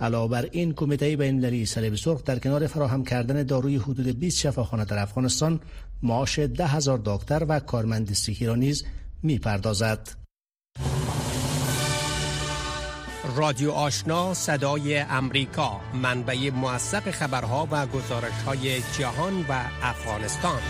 علاوه 0.00 0.30
بر 0.30 0.48
این 0.52 0.72
کمیته 0.72 1.16
بین 1.16 1.34
المللی 1.34 1.66
صلیب 1.66 1.94
سرخ 1.94 2.24
در 2.24 2.38
کنار 2.38 2.66
فراهم 2.66 3.04
کردن 3.04 3.42
داروی 3.42 3.76
حدود 3.76 4.18
20 4.18 4.38
شفاخانه 4.38 4.84
در 4.84 4.98
افغانستان 4.98 5.60
معاش 6.02 6.38
ده 6.38 6.66
هزار 6.66 7.00
دکتر 7.04 7.46
و 7.48 7.60
کارمند 7.60 8.12
صحی 8.12 8.46
را 8.46 8.54
نیز 8.54 8.84
می‌پردازد. 9.22 10.25
رادیو 13.34 13.70
آشنا 13.70 14.34
صدای 14.34 14.98
امریکا 14.98 15.80
منبع 16.02 16.50
موثق 16.50 17.10
خبرها 17.10 17.68
و 17.70 17.86
گزارش 17.86 18.42
های 18.46 18.80
جهان 18.98 19.44
و 19.48 19.60
افغانستان. 19.82 20.60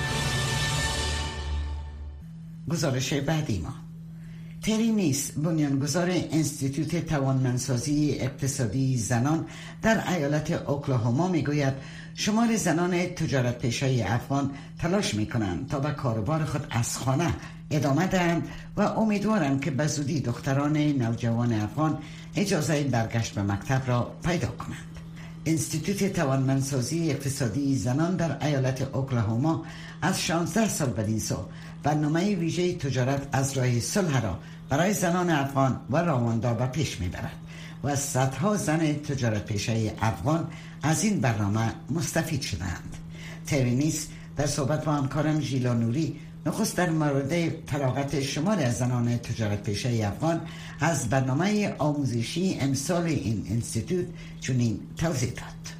گزارش 2.70 3.12
بعدی 3.12 3.58
ما. 3.58 3.74
تری 4.62 4.92
نیست 4.92 5.38
بنیانگذار 5.38 6.10
انستیتوت 6.10 7.06
توانمندسازی 7.06 8.16
اقتصادی 8.20 8.96
زنان 8.96 9.46
در 9.82 10.12
ایالت 10.12 10.50
اوکلاهوما 10.50 11.28
می‌گوید 11.28 11.74
شمار 12.14 12.56
زنان 12.56 13.06
تجارت 13.06 13.58
پیشای 13.58 14.02
افغان 14.02 14.50
تلاش 14.78 15.14
می 15.14 15.26
کنند 15.26 15.68
تا 15.68 15.80
به 15.80 15.90
کاروبار 15.90 16.44
خود 16.44 16.66
از 16.70 16.98
خانه 16.98 17.34
ادامه 17.70 18.06
دهند 18.06 18.48
و 18.76 18.80
امیدوارند 18.80 19.60
که 19.60 19.70
به 19.70 19.86
زودی 19.86 20.20
دختران 20.20 20.76
نوجوان 20.76 21.52
افغان 21.52 21.98
اجازه 22.36 22.84
برگشت 22.84 23.34
به 23.34 23.42
مکتب 23.42 23.82
را 23.86 24.12
پیدا 24.24 24.48
کنند. 24.48 24.96
انستیتوت 25.46 26.12
توانمندسازی 26.12 27.10
اقتصادی 27.10 27.76
زنان 27.76 28.16
در 28.16 28.46
ایالت 28.46 28.82
اوکلاهوما 28.82 29.64
از 30.02 30.20
16 30.22 30.68
سال 30.68 30.88
بدین 30.88 31.18
سو 31.18 31.36
برنامه 31.82 32.34
ویژه 32.34 32.74
تجارت 32.74 33.28
از 33.32 33.58
راه 33.58 33.80
صلح 33.80 34.20
را 34.20 34.38
برای 34.68 34.92
زنان 34.92 35.30
افغان 35.30 35.80
و 35.90 35.96
رواندار 35.96 36.54
به 36.54 36.66
پیش 36.66 37.00
می‌برد 37.00 37.36
و 37.84 37.96
صدها 37.96 38.56
زن 38.56 38.92
تجارت 38.92 39.44
پیشه 39.44 39.92
افغان 40.00 40.48
از 40.82 41.04
این 41.04 41.20
برنامه 41.20 41.72
مستفید 41.90 42.42
شدند 42.42 42.96
ترینیس 43.46 44.08
در 44.36 44.46
صحبت 44.46 44.84
با 44.84 44.92
همکارم 44.92 45.40
ژیلا 45.40 45.74
نوری 45.74 46.16
نخست 46.46 46.76
در 46.76 46.90
مورد 46.90 47.50
فراغت 47.66 48.20
شمار 48.20 48.60
از 48.60 48.78
زنان 48.78 49.16
تجارت 49.16 49.62
پیشه 49.62 50.06
افغان 50.06 50.40
از 50.80 51.08
برنامه 51.08 51.74
آموزشی 51.78 52.58
امسال 52.60 53.04
این 53.04 53.46
انستیتوت 53.50 54.06
چنین 54.40 54.80
توضیح 54.96 55.30
داد. 55.30 55.75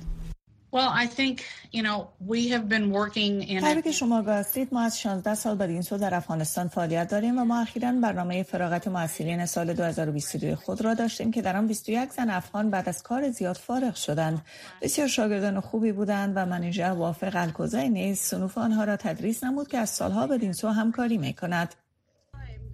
طوری 3.61 3.83
که 3.83 3.93
شما 3.93 4.23
گفتید 4.23 4.69
ما 4.73 4.83
از 4.83 5.01
16 5.01 5.35
سال 5.35 5.57
بعد 5.57 5.71
این 5.71 5.83
سو 5.83 5.99
در 5.99 6.15
افغانستان 6.15 6.69
فعالیت 6.69 7.11
داریم 7.11 7.39
و 7.39 7.45
ما 7.45 7.61
اخیرا 7.61 7.93
برنامه 7.93 8.43
فراغت 8.43 8.89
معسرین 8.89 9.47
سال 9.47 9.73
2022 9.73 10.57
خود 10.57 10.81
را 10.81 10.95
داشتیم 10.95 11.31
که 11.31 11.43
در 11.43 11.57
آن 11.57 11.67
21 11.67 12.13
زن 12.13 12.31
افغان 12.31 12.71
بعد 12.71 12.89
از 12.89 13.03
کار 13.03 13.31
زیاد 13.31 13.57
فارغ 13.57 13.95
شدند. 13.95 14.43
بسیار 14.83 15.09
شاگردان 15.09 15.61
خوبی 15.61 15.93
بودند 15.93 16.33
و 16.37 16.47
منیژر 16.47 16.91
وافق 16.91 17.33
الکوزای 17.35 17.89
نیز 17.89 18.19
سنوف 18.19 18.59
آنها 18.59 18.85
را 18.85 18.97
تدریس 18.97 19.45
نمود 19.45 19.69
که 19.69 19.79
از 19.79 19.91
سالها 19.91 20.27
بدین 20.27 20.53
سو 20.53 20.69
همکاری 20.69 21.19
می 21.19 21.35
کند 21.35 21.75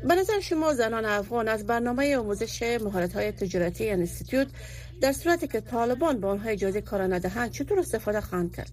به 0.04 0.14
نظر 0.14 0.40
شما 0.40 0.74
زنان 0.74 1.04
افغان 1.04 1.48
از 1.48 1.66
برنامه 1.66 2.16
آموزش 2.16 2.62
مهارت 2.62 3.12
های 3.12 3.32
تجارتی 3.32 3.90
انستیتوت 3.90 4.48
در 5.02 5.12
صورتی 5.12 5.48
که 5.48 5.60
طالبان 5.60 6.20
به 6.20 6.26
آنها 6.26 6.48
اجازه 6.48 6.80
کار 6.80 7.14
ندهند 7.14 7.50
چطور 7.50 7.78
استفاده 7.78 8.20
خواهند 8.20 8.56
کرد؟ 8.56 8.72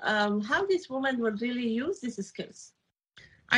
Um, 0.00 0.42
how 0.42 0.62
these 0.70 0.86
women 0.90 1.14
will 1.22 1.36
really 1.46 1.68
use 1.86 2.00
these 2.00 2.26
skills? 2.30 2.72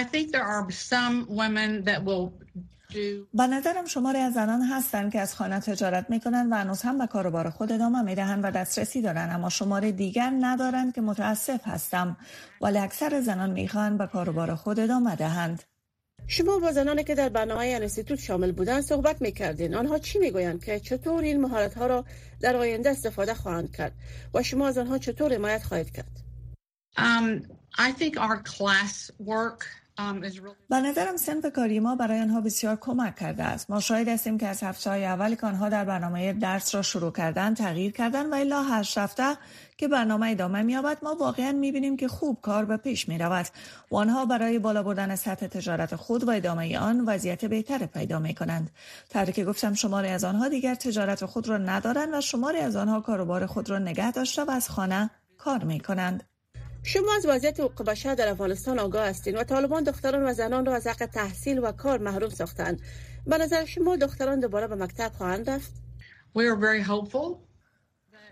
I 0.01 0.05
think 0.05 0.33
there 0.33 0.49
are 0.55 0.71
some 0.71 1.27
women 1.41 1.85
that 1.85 2.05
will 2.05 2.33
به 3.35 3.47
نظرم 3.47 3.87
شماری 3.87 4.19
از 4.19 4.35
زنان 4.35 4.63
هستند 4.63 5.13
که 5.13 5.21
از 5.21 5.35
خانه 5.35 5.61
تجارت 5.61 6.11
می 6.11 6.21
کنند 6.21 6.53
و 6.53 6.55
هنوز 6.55 6.83
هم 6.83 6.99
به 6.99 7.07
کاروبار 7.07 7.51
خود 7.51 7.73
ادامه 7.73 8.03
می 8.03 8.15
دهند 8.15 8.45
و 8.45 8.51
دسترسی 8.51 9.03
دارند. 9.03 9.33
اما 9.33 9.49
شماره 9.49 9.93
دیگر 9.93 10.33
ندارند 10.41 10.95
که 10.95 11.01
متاسف 11.01 11.61
هستم 11.65 12.17
ولی 12.61 12.79
اکثر 12.79 13.21
زنان 13.21 13.51
می 13.51 13.69
خواهند 13.69 13.99
به 13.99 14.07
کاروبار 14.07 14.55
خود 14.55 14.81
ادامه 14.81 15.17
دهند. 15.17 15.63
شما 16.31 16.59
با 16.59 16.73
زنانی 16.73 17.05
که 17.05 17.15
در 17.15 17.29
برنامه 17.29 17.65
انستیتوت 17.65 18.21
شامل 18.21 18.53
بودن 18.53 18.81
صحبت 18.81 19.23
می‌کردین. 19.23 19.75
آنها 19.75 19.99
چی 19.99 20.19
می‌گویند 20.19 20.65
که 20.65 20.81
چطور 20.81 21.23
این 21.23 21.41
مهارت 21.41 21.75
ها 21.75 21.87
را 21.87 22.05
در 22.41 22.57
آینده 22.57 22.91
استفاده 22.91 23.35
خواهند 23.35 23.77
کرد 23.77 23.93
و 24.35 24.43
شما 24.43 24.69
از 24.69 24.79
آنها 24.79 24.99
چطور 24.99 25.35
حمایت 25.35 25.63
خواهید 25.63 25.91
کرد؟ 25.91 26.11
Um, 26.99 27.43
I 27.79 27.93
think 27.93 28.15
our 28.19 28.39
class 28.43 29.11
work 29.19 29.65
به 30.71 30.81
نظرم 30.81 31.17
سنف 31.17 31.47
کاری 31.47 31.81
ما 31.81 31.97
برای 31.97 32.21
آنها 32.21 32.41
بسیار 32.41 32.77
کمک 32.77 33.17
کرده 33.17 33.45
است. 33.45 33.71
ما 33.71 33.81
شاهد 33.81 34.09
هستیم 34.09 34.39
که 34.39 34.47
از 34.47 34.63
هفته 34.63 34.91
های 34.91 35.05
اولی 35.05 35.37
که 35.37 35.47
آنها 35.47 35.69
در 35.69 35.85
برنامه 35.85 36.33
درس 36.33 36.75
را 36.75 36.83
شروع 36.83 37.13
کردن 37.13 37.55
تغییر 37.55 37.93
کردن 37.93 38.31
و 38.31 38.35
الا 38.35 38.63
هشت 38.63 38.99
هفته 38.99 39.37
که 39.77 39.89
برنامه 39.89 40.31
ادامه 40.31 40.63
مییابد 40.63 40.99
ما 41.03 41.15
واقعا 41.15 41.53
می‌بینیم 41.53 41.97
که 41.97 42.09
خوب 42.09 42.39
کار 42.43 42.65
به 42.65 42.77
پیش 42.77 43.09
می 43.09 43.19
رود 43.19 43.47
و 43.91 43.97
آنها 43.97 44.27
برای 44.27 44.59
بالا 44.59 44.83
بردن 44.83 45.17
سطح 45.17 45.47
تجارت 45.47 45.97
خود 45.97 46.25
و 46.25 46.31
ادامه 46.31 46.79
آن 46.79 47.05
وضعیت 47.05 47.45
بهتر 47.45 47.87
پیدا 47.87 48.19
می 48.19 48.35
کنند. 48.35 48.71
که 49.35 49.45
گفتم 49.45 49.75
شماری 49.75 50.09
از 50.09 50.25
آنها 50.25 50.49
دیگر 50.49 50.75
تجارت 50.75 51.27
خود 51.27 51.49
را 51.49 51.59
ندارند 51.59 52.15
و 52.15 52.21
شماری 52.21 52.59
از 52.59 52.77
آنها 52.77 53.01
کاروبار 53.01 53.47
خود 53.47 53.71
را 53.71 53.79
نگه 53.79 54.13
داشته 54.13 54.45
و 54.45 54.51
از 54.51 54.71
خانه 54.71 55.11
کار 55.39 55.65
می 55.65 55.81
کنند. 55.81 56.25
شما 56.89 57.15
از 57.17 57.27
وضعیت 57.27 57.61
حقوق 57.61 57.83
بشر 57.83 58.15
در 58.15 58.29
افغانستان 58.29 58.79
آگاه 58.79 59.07
هستین 59.07 59.37
و 59.37 59.45
طالبان 59.45 59.85
دختران 59.85 60.23
و 60.23 60.33
زنان 60.33 60.67
را 60.67 60.75
از 60.75 60.87
حق 60.87 61.07
تحصیل 61.07 61.59
و 61.59 61.73
کار 61.73 61.99
محروم 61.99 62.31
ساختند 62.31 62.81
به 63.27 63.39
نظر 63.39 63.65
شما 63.65 63.97
دختران 63.97 64.41
دوباره 64.41 64.67
به 64.67 64.75
مکتب 64.75 65.13
خواهند 65.19 65.51
رفت؟ 65.51 65.73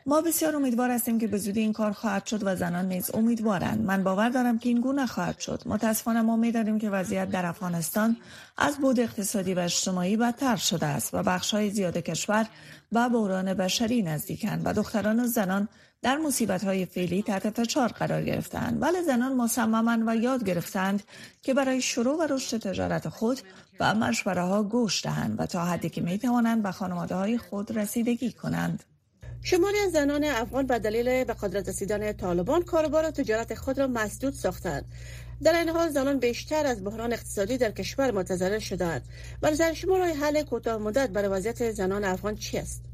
ما 0.07 0.21
بسیار 0.21 0.57
امیدوار 0.57 0.91
هستیم 0.91 1.19
که 1.19 1.27
به 1.27 1.39
زودی 1.39 1.61
این 1.61 1.73
کار 1.73 1.93
خواهد 1.93 2.27
شد 2.27 2.41
و 2.43 2.57
زنان 2.57 2.89
نیز 2.89 3.11
امیدوارند. 3.15 3.81
من 3.81 4.05
باور 4.05 4.29
دارم 4.29 4.59
که 4.59 4.69
این 4.69 4.81
گونه 4.81 5.07
خواهد 5.07 5.39
شد. 5.39 5.63
متاسفانه 5.67 6.23
ما 6.23 6.37
می‌دانیم 6.37 6.79
که 6.79 6.91
وضعیت 6.91 7.31
در 7.31 7.47
افغانستان 7.47 8.17
از 8.59 8.77
بود 8.77 9.01
اقتصادی 9.01 9.55
و 9.55 9.59
اجتماعی 9.59 10.17
بدتر 10.17 10.57
شده 10.57 10.87
است 10.87 11.15
و 11.15 11.23
بخش 11.23 11.55
های 11.55 11.71
زیاد 11.71 11.97
کشور 11.97 12.47
و 12.93 13.09
بحران 13.09 13.55
بشری 13.55 14.03
نزدیکند 14.03 14.63
و 14.65 14.73
دختران 14.73 15.21
و 15.21 15.27
زنان 15.27 15.69
در 16.03 16.17
مصیبت 16.17 16.65
های 16.65 16.87
فعلی 16.87 17.23
تحت 17.23 17.51
فشار 17.51 17.89
قرار 17.89 18.23
گرفتند. 18.23 18.83
ولی 18.83 19.03
زنان 19.03 19.37
مصممند 19.37 20.09
و 20.09 20.15
یاد 20.15 20.45
گرفتند 20.45 21.03
که 21.43 21.55
برای 21.55 21.81
شروع 21.81 22.17
و 22.19 22.27
رشد 22.35 22.59
تجارت 22.59 23.09
خود 23.09 23.41
و 23.81 23.95
مشوره 23.95 24.43
ها 24.43 24.63
گوش 24.63 25.05
دهند 25.05 25.41
و 25.41 25.47
تا 25.47 25.65
حدی 25.65 25.89
که 25.89 26.01
می 26.01 26.19
توانند 26.19 26.63
به 26.63 26.71
خانواده 26.71 27.15
های 27.15 27.39
خود 27.39 27.79
رسیدگی 27.79 28.33
کنند. 28.33 28.85
شماری 29.43 29.79
از 29.79 29.93
زنان 29.93 30.25
افغان 30.25 30.67
به 30.67 30.79
دلیل 30.79 31.25
به 31.25 31.33
قدرت 31.33 31.69
رسیدن 31.69 32.13
طالبان 32.13 32.63
کاروبار 32.63 33.05
و 33.05 33.11
تجارت 33.11 33.55
خود 33.55 33.79
را 33.79 33.87
مسدود 33.87 34.35
ساختند. 34.35 34.85
در 35.43 35.59
این 35.59 35.69
حال 35.69 35.89
زنان 35.89 36.19
بیشتر 36.19 36.67
از 36.67 36.85
بحران 36.85 37.13
اقتصادی 37.13 37.59
در 37.59 37.71
کشور 37.71 38.11
متضرر 38.11 38.59
شدند. 38.59 39.03
نظر 39.43 39.73
شما 39.73 39.99
راه 39.99 40.09
حل 40.09 40.43
کوتاه 40.43 40.79
مدت 40.79 41.11
برای 41.11 41.29
وضعیت 41.29 41.73
زنان 41.73 42.05
افغان 42.05 42.35
چی 42.35 42.59
است؟ 42.59 42.86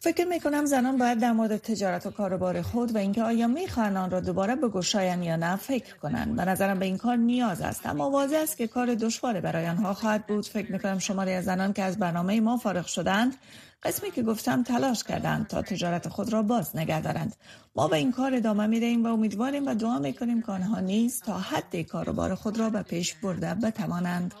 فکر 0.00 0.24
می 0.24 0.40
کنم 0.40 0.64
زنان 0.64 0.98
باید 0.98 1.18
در 1.18 1.32
مورد 1.32 1.56
تجارت 1.56 2.06
و 2.06 2.10
کاروبار 2.10 2.62
خود 2.62 2.94
و 2.94 2.98
اینکه 2.98 3.22
آیا 3.22 3.46
می‌خواهند 3.46 3.96
آن 3.96 4.10
را 4.10 4.20
دوباره 4.20 4.56
بگشایند 4.56 5.24
یا 5.24 5.36
نه 5.36 5.56
فکر 5.56 5.96
کنند. 5.96 6.36
به 6.36 6.44
نظرم 6.44 6.78
به 6.78 6.86
این 6.86 6.96
کار 6.96 7.16
نیاز 7.16 7.60
است. 7.60 7.86
اما 7.86 8.10
واضح 8.10 8.36
است 8.36 8.56
که 8.56 8.66
کار 8.66 8.94
دشوار 8.94 9.40
برای 9.40 9.68
آنها 9.68 9.94
خواهد 9.94 10.26
بود. 10.26 10.46
فکر 10.46 10.72
می 10.72 10.78
کنم 10.78 10.98
شماری 10.98 11.32
از 11.32 11.44
زنان 11.44 11.72
که 11.72 11.82
از 11.82 11.98
برنامه 11.98 12.40
ما 12.40 12.56
فارغ 12.56 12.86
شدند 12.86 13.36
قسمی 13.82 14.10
که 14.10 14.22
گفتم 14.22 14.62
تلاش 14.62 15.04
کردند 15.04 15.46
تا 15.46 15.62
تجارت 15.62 16.08
خود 16.08 16.32
را 16.32 16.42
باز 16.42 16.76
نگه 16.76 17.00
دارند. 17.00 17.36
ما 17.76 17.88
به 17.88 17.96
این 17.96 18.12
کار 18.12 18.34
ادامه 18.34 18.66
می 18.66 18.80
دهیم 18.80 19.04
و 19.04 19.08
امیدواریم 19.08 19.66
و 19.66 19.74
دعا 19.74 19.98
می 19.98 20.12
کنیم 20.12 20.42
که 20.42 20.52
آنها 20.52 20.80
نیز 20.80 21.20
تا 21.20 21.38
حد 21.38 21.80
کاروبار 21.82 22.34
خود 22.34 22.58
را 22.58 22.70
به 22.70 22.82
پیش 22.82 23.14
برده 23.14 23.54
بتوانند. 23.54 24.34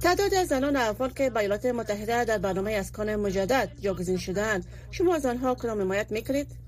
تعداد 0.00 0.34
از 0.34 0.48
زنان 0.48 0.76
افغان 0.76 1.10
که 1.10 1.30
به 1.30 1.40
ایالات 1.40 1.66
متحده 1.66 2.24
در 2.24 2.38
برنامه 2.38 2.72
اسکان 2.72 3.16
مجدد 3.16 3.70
جاگزین 3.80 4.18
شدند 4.18 4.64
شما 4.90 5.14
از 5.14 5.26
آنها 5.26 5.54
کدام 5.54 5.80
حمایت 5.80 6.12
می‌کنید؟ 6.12 6.62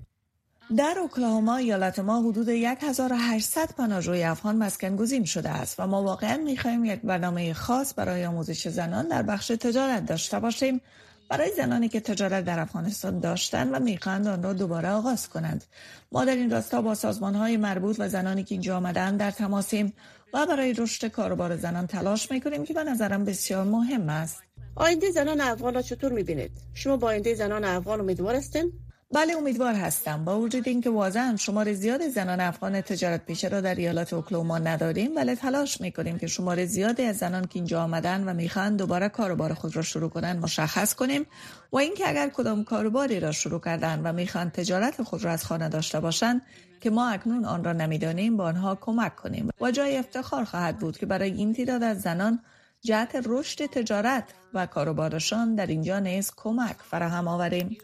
در 0.76 0.98
اوکلاهوما 0.98 1.56
ایالت 1.56 1.98
ما 1.98 2.20
حدود 2.20 2.48
1800 2.48 3.72
پناهجوی 3.72 4.24
افغان 4.24 4.56
مسکن 4.56 4.96
گزین 4.96 5.24
شده 5.24 5.50
است 5.50 5.80
و 5.80 5.86
ما 5.86 6.02
واقعا 6.02 6.36
می‌خواهیم 6.36 6.84
یک 6.84 7.00
برنامه 7.00 7.54
خاص 7.54 7.94
برای 7.96 8.26
آموزش 8.26 8.68
زنان 8.68 9.08
در 9.08 9.22
بخش 9.22 9.46
تجارت 9.46 10.06
داشته 10.06 10.40
باشیم. 10.40 10.80
برای 11.28 11.50
زنانی 11.56 11.88
که 11.88 12.00
تجارت 12.00 12.44
در 12.44 12.58
افغانستان 12.58 13.20
داشتند 13.20 13.70
و 13.72 13.78
می‌خواهند 13.78 14.28
آن 14.28 14.42
را 14.42 14.52
دوباره 14.52 14.90
آغاز 14.90 15.28
کنند. 15.28 15.64
ما 16.12 16.24
در 16.24 16.36
این 16.36 16.50
راستا 16.50 16.82
با 16.82 16.94
سازمان 16.94 17.34
های 17.34 17.56
مربوط 17.56 17.96
و 17.98 18.08
زنانی 18.08 18.44
که 18.44 18.54
اینجا 18.54 18.76
آمدند 18.76 19.18
در 19.18 19.30
تماسیم 19.30 19.92
و 20.34 20.46
برای 20.46 20.74
رشد 20.74 21.08
کاروبار 21.08 21.56
زنان 21.56 21.86
تلاش 21.86 22.30
می‌کنیم 22.30 22.64
که 22.64 22.74
به 22.74 22.84
نظرم 22.84 23.24
بسیار 23.24 23.64
مهم 23.64 24.08
است. 24.08 24.42
آینده 24.76 25.10
زنان 25.10 25.40
افغان 25.40 25.74
را 25.74 25.82
چطور 25.82 26.12
می‌بینید؟ 26.12 26.50
شما 26.74 26.96
با 26.96 27.08
آینده 27.08 27.34
زنان 27.34 27.64
افغان 27.64 28.00
امیدوار 28.00 28.34
هستین؟ 28.34 28.72
بله 29.14 29.36
امیدوار 29.36 29.74
هستم. 29.74 30.24
با 30.24 30.40
وجود 30.40 30.68
اینکه 30.68 30.90
واضحا 30.90 31.36
شمار 31.38 31.72
زیاد 31.72 32.08
زنان 32.08 32.40
افغان 32.40 32.80
تجارت 32.80 33.26
پیشه 33.26 33.48
را 33.48 33.60
در 33.60 33.74
ایالات 33.74 34.12
اوکلاهوما 34.12 34.58
نداریم 34.58 35.16
ولی 35.16 35.34
تلاش 35.34 35.80
می‌کنیم 35.80 36.18
که 36.18 36.26
شمار 36.26 36.64
زیادی 36.64 37.02
از 37.02 37.16
زنان 37.16 37.44
که 37.44 37.50
اینجا 37.54 37.82
آمدن 37.82 38.24
و 38.24 38.34
می‌خوان 38.34 38.76
دوباره 38.76 39.08
کاروبار 39.08 39.54
خود 39.54 39.76
را 39.76 39.82
شروع 39.82 40.10
کنند 40.10 40.42
مشخص 40.42 40.94
کنیم 40.94 41.26
و 41.72 41.76
اینکه 41.76 42.08
اگر 42.08 42.28
کدام 42.28 42.64
کاروباری 42.64 43.20
را 43.20 43.32
شروع 43.32 43.60
کردن 43.60 44.00
و 44.04 44.12
می‌خوان 44.12 44.50
تجارت 44.50 45.02
خود 45.02 45.24
را 45.24 45.30
از 45.30 45.44
خانه 45.44 45.68
داشته 45.68 46.00
باشند 46.00 46.42
که 46.80 46.90
ما 46.90 47.08
اکنون 47.08 47.44
آن 47.44 47.64
را 47.64 47.72
نمی‌دانیم 47.72 48.36
با 48.36 48.44
آنها 48.44 48.74
کمک 48.74 49.16
کنیم. 49.16 49.48
و 49.60 49.70
جای 49.70 49.96
افتخار 49.96 50.44
خواهد 50.44 50.78
بود 50.78 50.98
که 50.98 51.06
برای 51.06 51.30
این 51.30 51.52
تعداد 51.54 51.82
از 51.82 52.00
زنان 52.00 52.40
جهت 52.80 53.22
رشد 53.26 53.66
تجارت 53.66 54.24
و 54.54 54.66
کاروبارشان 54.66 55.54
در 55.54 55.66
اینجا 55.66 55.98
نیز 55.98 56.32
کمک 56.36 56.76
فراهم 56.90 57.28
آوریم. 57.28 57.76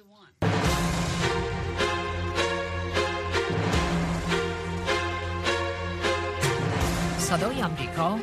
صدای 7.30 7.62
امریکا 7.62 8.18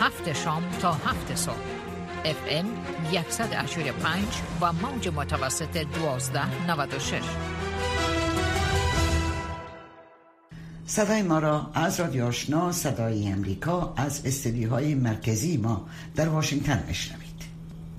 هفت 0.00 0.32
شام 0.32 0.62
تا 0.80 0.92
هفت 0.92 1.34
صبح. 1.34 1.54
اف 2.24 2.36
ام 2.48 2.66
185 3.28 4.24
و 4.60 4.72
موج 4.72 5.08
متوسط 5.08 5.76
1296 5.76 7.22
صدای 10.86 11.22
ما 11.22 11.38
را 11.38 11.70
از 11.74 12.00
رادیو 12.00 12.24
آشنا 12.24 12.72
صدای 12.72 13.28
امریکا 13.28 13.94
از 13.96 14.26
استدیوهای 14.26 14.94
مرکزی 14.94 15.56
ما 15.56 15.88
در 16.16 16.28
واشنگتن 16.28 16.84
میشنوید 16.88 17.21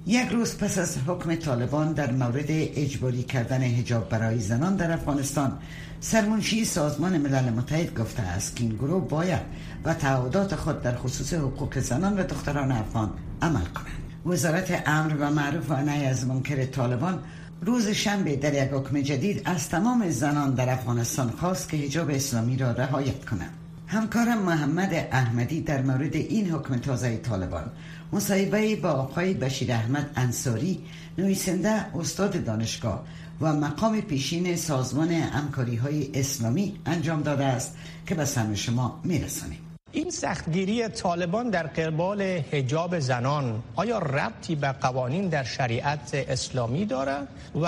یک 0.05 0.29
روز 0.29 0.57
پس 0.57 0.77
از 0.77 0.97
حکم 1.07 1.35
طالبان 1.35 1.93
در 1.93 2.11
مورد 2.11 2.45
اجباری 2.49 3.23
کردن 3.23 3.61
هجاب 3.61 4.09
برای 4.09 4.39
زنان 4.39 4.75
در 4.75 4.91
افغانستان 4.91 5.57
سرمنشی 5.99 6.65
سازمان 6.65 7.17
ملل 7.17 7.49
متحد 7.49 7.99
گفته 7.99 8.21
است 8.21 8.55
که 8.55 8.63
این 8.63 8.75
گروه 8.75 9.07
باید 9.09 9.41
و 9.85 9.93
تعهدات 9.93 10.55
خود 10.55 10.81
در 10.81 10.95
خصوص 10.95 11.33
حقوق 11.33 11.79
زنان 11.79 12.19
و 12.19 12.23
دختران 12.23 12.71
افغان 12.71 13.13
عمل 13.41 13.65
کنند 13.65 14.03
وزارت 14.25 14.83
امر 14.85 15.15
و 15.19 15.31
معروف 15.31 15.71
و 15.71 15.75
نهی 15.75 16.05
از 16.05 16.27
منکر 16.27 16.65
طالبان 16.65 17.19
روز 17.61 17.87
شنبه 17.87 18.35
در 18.35 18.53
یک 18.53 18.73
حکم 18.73 19.01
جدید 19.01 19.41
از 19.45 19.69
تمام 19.69 20.09
زنان 20.09 20.53
در 20.53 20.73
افغانستان 20.73 21.29
خواست 21.29 21.69
که 21.69 21.77
حجاب 21.77 22.09
اسلامی 22.09 22.57
را 22.57 22.71
رعایت 22.71 23.25
کنند. 23.25 23.62
همکارم 23.93 24.37
محمد 24.41 24.93
احمدی 25.11 25.61
در 25.61 25.81
مورد 25.81 26.15
این 26.15 26.51
حکم 26.51 26.77
تازه 26.77 27.17
طالبان. 27.17 27.71
مصاحبه 28.13 28.75
با 28.75 28.89
آقای 28.89 29.33
بشیر 29.33 29.71
احمد 29.71 30.09
انصاری 30.15 30.79
نویسنده 31.17 31.69
استاد 31.95 32.43
دانشگاه 32.43 33.03
و 33.41 33.53
مقام 33.53 34.01
پیشین 34.01 34.55
سازمان 34.55 35.11
همکاری 35.11 35.75
های 35.75 36.09
اسلامی 36.13 36.79
انجام 36.85 37.21
داده 37.21 37.45
است 37.45 37.77
که 38.05 38.15
به 38.15 38.25
سمع 38.25 38.55
شما 38.55 39.01
میرسانیم. 39.03 39.62
این 39.95 40.09
سختگیری 40.09 40.87
طالبان 40.87 41.49
در 41.49 41.67
قبال 41.67 42.21
حجاب 42.21 42.99
زنان 42.99 43.63
آیا 43.75 43.99
ربطی 43.99 44.55
به 44.55 44.71
قوانین 44.71 45.29
در 45.29 45.43
شریعت 45.43 46.25
اسلامی 46.29 46.85
دارد 46.85 47.27
و 47.61 47.67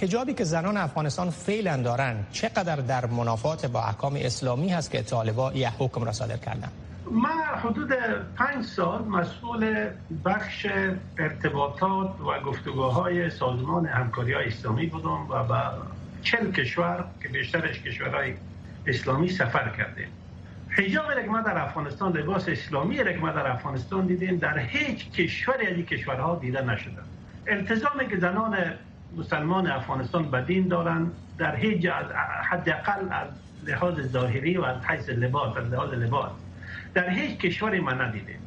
حجابی 0.00 0.34
که 0.34 0.44
زنان 0.44 0.76
افغانستان 0.76 1.30
فعلا 1.30 1.76
دارند 1.76 2.26
چقدر 2.32 2.76
در 2.76 3.06
منافات 3.06 3.66
با 3.66 3.82
احکام 3.82 4.16
اسلامی 4.16 4.68
هست 4.68 4.90
که 4.90 5.02
طالبان 5.02 5.56
یه 5.56 5.72
حکم 5.78 6.04
را 6.04 6.12
صادر 6.12 6.36
کردن؟ 6.36 6.68
من 7.10 7.58
حدود 7.62 7.92
پنج 8.36 8.64
سال 8.64 9.04
مسئول 9.04 9.88
بخش 10.24 10.66
ارتباطات 11.18 12.20
و 12.20 12.40
گفتگوهای 12.50 13.30
سازمان 13.30 13.86
همکاری 13.86 14.32
های 14.32 14.46
اسلامی 14.46 14.86
بودم 14.86 15.26
و 15.30 15.44
به 15.44 15.60
چل 16.22 16.52
کشور 16.52 17.04
که 17.22 17.28
بیشترش 17.28 17.82
کشورهای 17.82 18.34
اسلامی 18.86 19.28
سفر 19.28 19.72
کردیم. 19.76 20.08
حجاب 20.78 21.22
که 21.22 21.28
ما 21.28 21.40
در 21.40 21.58
افغانستان 21.58 22.12
لباس 22.12 22.48
اسلامی 22.48 22.96
که 22.96 23.18
ما 23.20 23.30
در 23.30 23.50
افغانستان 23.50 24.06
دیدیم. 24.06 24.36
در 24.36 24.58
هیچ 24.58 25.10
کشوری 25.10 25.66
از 25.66 25.86
کشورها 25.86 26.36
دیده 26.36 26.62
نشده. 26.62 27.02
التزامی 27.46 28.08
که 28.08 28.18
زنان 28.18 28.56
مسلمان 29.16 29.66
افغانستان 29.66 30.30
به 30.30 30.40
دین 30.40 30.68
دارن 30.68 31.10
در 31.38 31.56
هیچ 31.56 31.86
از 31.86 32.06
حداقل 32.50 33.00
از 33.10 33.28
لحاظ 33.66 34.00
ظاهری 34.00 34.56
و 34.56 34.64
از 34.64 34.84
حیث 34.84 35.08
لباس 35.08 35.56
از 35.56 35.72
لحاظ 35.72 35.92
لباس. 35.92 36.32
در 36.94 37.10
هیچ 37.10 37.38
کشوری 37.38 37.80
ما 37.80 37.92
ندیدیم. 37.92 38.40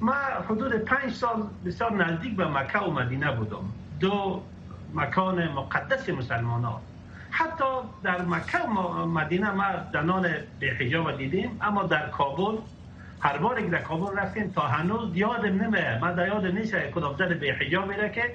ما 0.00 0.14
حدود 0.48 0.72
پنج 0.72 1.12
سال 1.12 1.42
بسیار 1.66 1.92
نزدیک 1.92 2.36
به 2.36 2.46
مکه 2.46 2.78
و 2.78 2.90
مدینه 2.90 3.32
بودم. 3.32 3.64
دو 4.00 4.42
مکان 4.94 5.48
مقدس 5.48 6.08
مسلمان 6.08 6.64
ها 6.64 6.80
حتی 7.30 7.64
در 8.02 8.22
مکه 8.22 8.58
و 8.58 9.06
مدینه 9.06 9.50
ما 9.50 9.64
زنان 9.92 10.22
به 10.60 10.66
حجاب 10.80 11.16
دیدیم 11.16 11.58
اما 11.60 11.82
در 11.82 12.08
کابل 12.08 12.56
هر 13.20 13.38
بار 13.38 13.62
که 13.62 13.68
در 13.68 13.82
کابل 13.82 14.18
رفتیم 14.18 14.50
تا 14.50 14.60
هنوز 14.60 15.16
یادم 15.16 15.62
نمیه 15.62 15.98
من 16.02 16.14
در 16.14 16.28
یاد 16.28 16.46
نیست 16.46 16.74
کدام 16.76 17.16
زن 17.16 17.38
به 17.38 17.52
حجاب 17.60 17.88
میره 17.88 18.10
که 18.10 18.34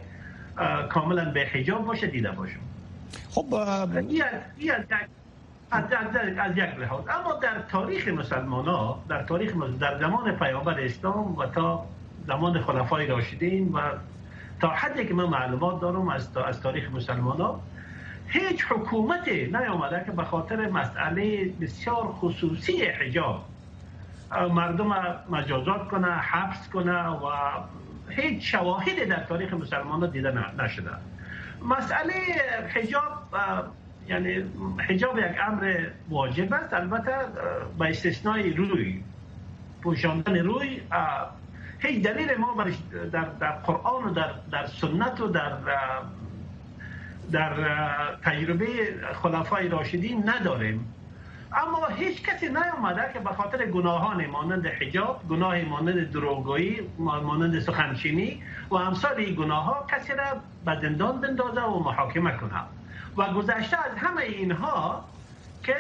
کاملا 0.90 1.26
به 1.26 1.40
حجاب 1.40 1.86
باشه 1.86 2.08
دیده 2.08 2.32
باشم 2.32 2.60
خب 3.30 3.54
از, 5.72 5.84
از 6.38 6.58
یک 6.58 6.80
لحاظ. 6.80 7.04
اما 7.10 7.34
در 7.34 7.62
تاریخ 7.72 8.08
مسلمان 8.08 8.66
ها 8.66 9.04
در 9.10 9.24
تاریخ 9.24 9.54
در 9.80 10.00
زمان 10.00 10.32
پیامبر 10.32 10.80
اسلام 10.80 11.38
و 11.38 11.46
تا 11.46 11.86
زمان 12.28 12.62
خلفای 12.62 13.08
راشدین 13.08 13.72
و 13.74 13.80
تا 14.62 14.68
حدی 14.68 15.06
که 15.06 15.14
من 15.14 15.26
معلومات 15.26 15.82
دارم 15.82 16.10
از, 16.10 16.38
از 16.38 16.62
تاریخ 16.62 16.92
مسلمان 16.92 17.42
ها 17.42 17.62
هیچ 18.28 18.66
حکومتی 18.70 19.48
نیامده 19.48 20.04
که 20.06 20.12
به 20.12 20.24
خاطر 20.24 20.70
مسئله 20.70 21.46
بسیار 21.62 22.08
خصوصی 22.08 22.86
حجاب. 22.86 23.46
مردم 24.52 25.16
مجازات 25.30 25.88
کنه 25.88 26.08
حبس 26.08 26.70
کنه 26.70 27.08
و 27.08 27.32
هیچ 28.10 28.52
شواهدی 28.52 29.06
در 29.06 29.24
تاریخ 29.24 29.54
مسلمان 29.54 30.00
ها 30.00 30.08
دیده 30.08 30.62
نشده. 30.64 30.92
مسئله 31.62 32.14
حجاب 32.76 33.04
یعنی 34.08 34.44
حجاب 34.90 35.18
یک 35.18 35.26
امر 35.48 35.88
واجب 36.10 36.54
است. 36.54 36.74
البته 36.74 37.16
با 37.78 37.86
استثنای 37.86 38.54
روی 38.54 39.04
پوشاندن 39.84 40.38
روی 40.38 40.82
هیچ 41.80 42.04
دلیل 42.04 42.38
ما 42.38 42.66
در, 43.12 43.26
در 43.40 43.52
قرآن 43.52 44.04
و 44.04 44.14
در, 44.14 44.32
در 44.52 44.68
سنت 44.68 45.22
و 45.22 45.28
در 45.28 45.52
در 47.32 47.54
تجربه 48.24 48.68
خلفای 49.24 49.68
راشدین 49.68 50.30
نداریم. 50.30 50.94
اما 51.54 51.86
هیچ 51.86 52.24
کسی 52.24 52.50
نیامده 52.50 53.14
که 53.14 53.20
به 53.20 53.30
خاطر 53.30 53.66
گناهان 53.66 54.26
مانند 54.26 54.66
حجاب 54.66 55.28
گناه 55.30 55.62
مانند 55.62 56.12
دروغگویی 56.12 56.82
مانند 56.98 57.60
سخنچینی 57.60 58.44
و 58.70 58.76
امثال 58.76 59.16
این 59.18 59.36
گناه 59.36 59.64
ها 59.64 59.86
کسی 59.92 60.14
را 60.14 60.42
به 60.66 60.82
زندان 60.82 61.22
بندازه 61.22 61.62
و 61.62 61.80
محاکمه 61.84 62.32
کنه. 62.32 62.62
و 63.18 63.34
گذشته 63.34 63.78
از 63.86 63.98
همه 63.98 64.22
اینها 64.22 65.06
که 65.66 65.76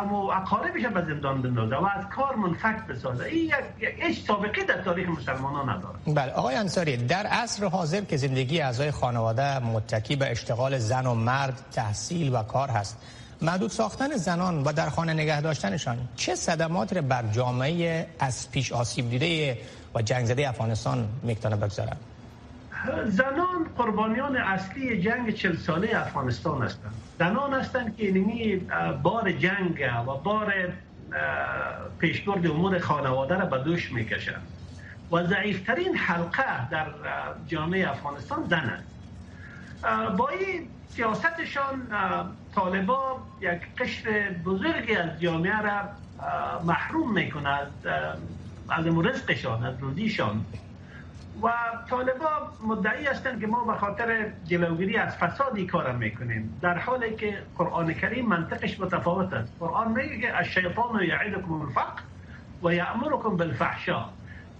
اما 0.00 0.32
اقاربش 0.32 0.86
به 0.86 1.04
زندان 1.04 1.42
بندازه 1.42 1.76
و 1.76 1.84
از 1.84 2.04
کار 2.16 2.36
منفک 2.36 2.86
بسازه. 2.86 3.24
این 3.24 3.52
یک 3.80 4.26
سابقه 4.26 4.64
در 4.64 4.82
تاریخ 4.82 5.08
مسلمان 5.08 5.68
نداره. 5.70 5.94
بله 6.06 6.32
آقای 6.32 6.54
انصاری 6.54 6.96
در 6.96 7.26
عصر 7.26 7.66
حاضر 7.66 8.00
که 8.00 8.16
زندگی 8.16 8.60
اعضای 8.60 8.90
خانواده 8.90 9.58
متکی 9.58 10.16
به 10.16 10.30
اشتغال 10.30 10.78
زن 10.78 11.06
و 11.06 11.14
مرد 11.14 11.60
تحصیل 11.72 12.34
و 12.34 12.42
کار 12.42 12.68
هست 12.68 12.98
محدود 13.42 13.70
ساختن 13.70 14.16
زنان 14.16 14.62
و 14.62 14.72
در 14.72 14.88
خانه 14.88 15.12
نگه 15.12 15.40
داشتنشان 15.40 16.08
چه 16.16 16.34
صدماتی 16.34 17.00
بر 17.00 17.24
جامعه 17.32 18.06
از 18.18 18.50
پیش 18.50 18.72
آسیب 18.72 19.10
دیده 19.10 19.58
و 19.94 20.02
جنگ 20.02 20.26
زده 20.26 20.48
افغانستان 20.48 21.08
می‌تونه 21.22 21.56
بگذارد؟ 21.56 21.96
زنان 23.04 23.64
قربانیان 23.76 24.36
اصلی 24.36 25.02
جنگ 25.02 25.30
چل 25.30 25.56
ساله 25.56 25.90
افغانستان 26.00 26.62
هستند. 26.62 27.02
زنان 27.18 27.54
هستند 27.54 27.96
که 27.96 28.04
اینمی 28.06 28.56
بار 29.02 29.32
جنگ 29.32 29.90
و 30.06 30.14
بار 30.14 30.54
پیشبرد 31.98 32.46
امور 32.46 32.78
خانواده 32.78 33.38
را 33.38 33.46
به 33.46 33.58
دوش 33.58 33.92
می‌کشند. 33.92 34.48
و 35.12 35.24
ضعیفترین 35.26 35.96
حلقه 35.96 36.68
در 36.70 36.86
جامعه 37.46 37.90
افغانستان 37.90 38.44
زن 38.48 38.56
است. 38.56 38.94
با 40.16 40.28
این 40.28 40.68
سیاستشان 40.88 41.88
طالبا 42.54 43.26
یک 43.40 43.60
قشر 43.78 44.30
بزرگی 44.44 44.96
از 44.96 45.20
جامعه 45.20 45.60
را 45.62 45.88
محروم 46.64 47.12
می‌کند. 47.12 47.86
از 48.68 48.86
رزقشان 48.86 49.64
از 49.64 49.78
روزیشان. 49.80 50.46
و 51.42 51.52
طالبا 51.90 52.28
مدعی 52.66 53.06
هستند 53.06 53.40
که 53.40 53.46
ما 53.46 53.64
به 53.64 53.74
خاطر 53.74 54.32
جلوگیری 54.44 54.96
از 54.96 55.16
فسادی 55.16 55.66
کارم 55.66 55.96
می‌کنیم. 55.96 56.58
در 56.62 56.78
حالی 56.78 57.14
که 57.14 57.38
قرآن 57.58 57.94
کریم 57.94 58.26
منطقش 58.26 58.80
متفاوت 58.80 59.32
است. 59.32 59.52
قرآن 59.60 59.92
میگه 59.92 60.18
که 60.18 60.36
الشیطان 60.36 61.02
یعیدکم 61.02 61.52
الفقر 61.52 62.02
و 62.62 62.74
یأمرکم 62.74 63.36
بالفحشاء. 63.36 64.04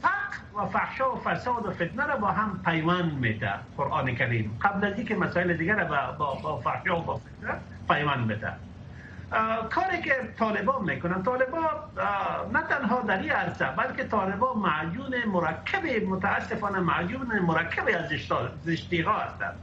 فقر 0.02 0.62
و 0.62 0.66
فحشا 0.66 1.12
و 1.12 1.16
فساد 1.16 1.66
و 1.66 1.70
فتنه 1.70 2.06
را 2.06 2.16
با 2.16 2.26
هم 2.26 2.60
پیوند 2.64 3.12
میده 3.12 3.52
قرآن 3.76 4.14
کریم. 4.14 4.58
قبل 4.62 4.86
از 4.86 4.98
اینکه 4.98 5.14
مسائل 5.16 5.56
دیگر 5.56 5.84
با, 6.18 6.36
با 6.42 6.60
فحشا 6.60 7.00
و 7.00 7.02
با 7.02 7.16
فتنه 7.16 7.54
پیوند 7.88 8.26
میده. 8.26 8.52
کاری 9.70 10.02
که 10.02 10.14
طالبان 10.38 10.84
می‌کنن 10.84 11.22
طالبان 11.22 11.64
نه 12.52 12.62
تنها 12.62 13.00
در 13.00 13.18
این 13.18 13.30
عرصه 13.30 13.64
بلکه 13.64 14.04
طالبان 14.04 14.58
معجون 14.58 15.24
مرکب 15.24 15.86
متاسفانه 16.06 16.78
معجون 16.78 17.38
مرکب 17.38 17.88
از 17.88 18.10
زشتی 18.64 19.00
ها 19.00 19.18
هستند. 19.18 19.56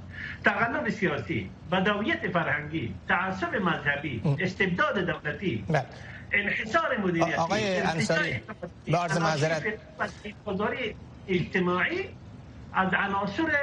تقلب 0.46 0.90
سیاسی 0.90 1.50
بدویت 1.72 2.32
فرهنگی 2.32 2.96
تعصب 3.08 3.56
مذهبی 3.56 4.22
استبداد 4.40 4.98
دولتی 5.00 5.66
بله. 5.70 5.86
انحصار 6.32 6.98
مدیریتی 6.98 7.34
آقای 7.34 7.80
انصاری 7.80 8.40
به 8.86 8.98
عرض 8.98 9.18
معذرت. 9.18 9.64
اجتماعی 11.28 12.10
از 12.74 12.90
عناصر 12.94 13.58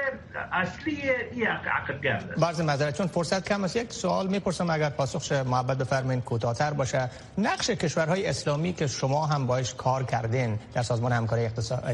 اصلی 0.53 1.11
این 1.33 1.47
عقدگرد 1.47 2.41
بعض 2.41 2.61
مذارت 2.61 2.97
چون 2.99 3.07
فرصت 3.07 3.49
کم 3.49 3.65
است. 3.65 3.77
یک 3.77 3.93
سوال 3.93 4.27
می‌پرسم 4.27 4.71
اگر 4.71 4.91
پاسخش 4.91 5.33
محبت 5.33 5.79
بفرمایید 5.79 6.25
کوتاه‌تر 6.25 6.71
باشه. 6.73 7.11
نقش 7.39 7.71
کشورهای 7.71 8.27
اسلامی 8.27 8.73
که 8.73 8.87
شما 8.87 9.27
هم 9.27 9.47
باش 9.47 9.75
کار 9.75 10.05
کردین 10.05 10.59
در 10.75 10.83
سازمان 10.83 11.13
همکاری 11.13 11.51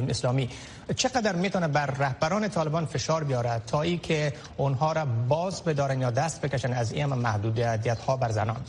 اسلامی 0.08 0.50
چقدر 0.96 1.36
می‌تونه 1.36 1.68
بر 1.68 1.86
رهبران 1.86 2.48
طالبان 2.48 2.86
فشار 2.86 3.24
بیاره 3.24 3.62
تا 3.66 3.82
ای 3.82 3.98
که 3.98 4.32
اونها 4.56 4.92
را 4.92 5.04
باز 5.28 5.64
بدارن 5.64 6.00
یا 6.00 6.10
دست 6.10 6.40
بکشن؟ 6.40 6.72
از 6.72 6.92
این 6.92 7.06
محدودیت 7.06 7.98
ها 8.06 8.16
بر 8.16 8.30
زنان. 8.30 8.60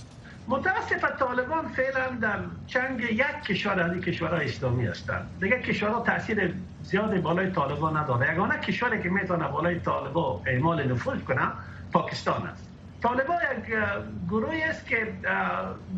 متاسف 0.47 1.03
طالبان 1.19 1.67
فعلا 1.67 2.15
در 2.21 2.39
چنگ 2.67 3.01
یک 3.01 3.43
کشور 3.47 3.79
از 3.79 4.01
کشورهای 4.01 4.45
اسلامی 4.45 4.85
هستند. 4.85 5.29
دیگه 5.39 5.59
کشورها 5.59 6.01
تاثیر 6.01 6.53
زیاد 6.81 7.21
بالای 7.21 7.51
طالبان 7.51 7.97
نداره. 7.97 8.33
یگانه 8.33 8.59
کشوری 8.59 9.03
که 9.03 9.09
می‌تونه 9.09 9.47
بالای 9.47 9.79
طالبان 9.79 10.41
اعمال 10.45 10.91
نفوذ 10.91 11.23
کنه 11.23 11.51
پاکستان 11.93 12.47
است. 12.47 12.69
طالبان 13.01 13.37
یک 13.37 13.75
گروهی 14.29 14.61
است 14.63 14.87
که 14.87 15.13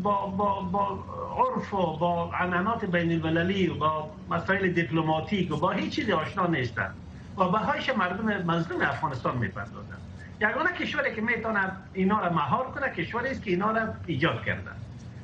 با, 0.02 0.26
با, 0.26 0.60
با 0.60 1.04
عرف 1.36 1.74
و 1.74 1.96
با 1.96 2.30
عنانات 2.40 2.84
بین 2.84 3.12
المللی 3.12 3.68
و 3.68 3.74
با 3.74 4.10
مسائل 4.30 4.68
دیپلماتیک 4.68 5.52
و 5.52 5.56
با 5.56 5.70
هیچ 5.70 5.94
چیزی 5.94 6.12
آشنا 6.12 6.46
نیستند. 6.46 6.94
و 7.36 7.48
بهایش 7.48 7.90
مردم 7.90 8.24
مظلوم 8.24 8.80
افغانستان 8.82 9.38
می‌پردازند. 9.38 10.07
یگانه 10.40 10.72
کشوری 10.80 11.14
که 11.14 11.20
می‌تونه 11.20 11.72
اینا 11.94 12.20
را 12.20 12.32
مهار 12.32 12.70
کنه 12.70 12.90
کشوری 12.90 13.28
است 13.28 13.42
که 13.42 13.50
اینا 13.50 13.70
را 13.70 13.82
ایجاد 14.06 14.44
کرده 14.46 14.70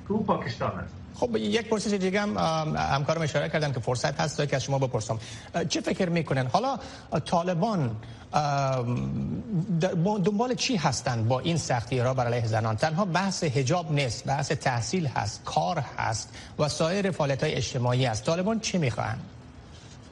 که 0.08 0.12
او 0.12 0.24
پاکستان 0.24 0.78
است. 0.78 0.94
خب 1.14 1.36
یک 1.36 1.68
پرسش 1.68 1.92
دیگه 1.92 2.20
هم 2.20 2.36
همکارم 2.76 3.22
اشاره 3.22 3.48
کردن 3.48 3.72
که 3.72 3.80
فرصت 3.80 4.20
هست 4.20 4.48
که 4.48 4.56
از 4.56 4.64
شما 4.64 4.78
بپرسم. 4.78 5.18
چه 5.68 5.80
فکر 5.80 6.08
می‌کنن؟ 6.08 6.46
حالا 6.46 6.78
طالبان 7.24 7.96
دنبال 10.24 10.54
چی 10.54 10.76
هستند 10.76 11.28
با 11.28 11.40
این 11.40 11.56
سختی 11.56 12.00
را 12.00 12.14
بر 12.14 12.26
علیه 12.26 12.46
زنان؟ 12.46 12.76
تنها 12.76 13.04
بحث 13.04 13.44
حجاب 13.44 13.92
نیست 13.92 14.26
بحث 14.26 14.52
تحصیل 14.52 15.06
هست 15.06 15.44
کار 15.44 15.78
هست 15.98 16.38
و 16.58 16.68
سایر 16.68 17.10
فعالیت 17.10 17.42
های 17.42 17.54
اجتماعی 17.54 18.06
است 18.06 18.24
طالبان 18.24 18.60
چی 18.60 18.78
می‌خواهند؟ 18.78 19.20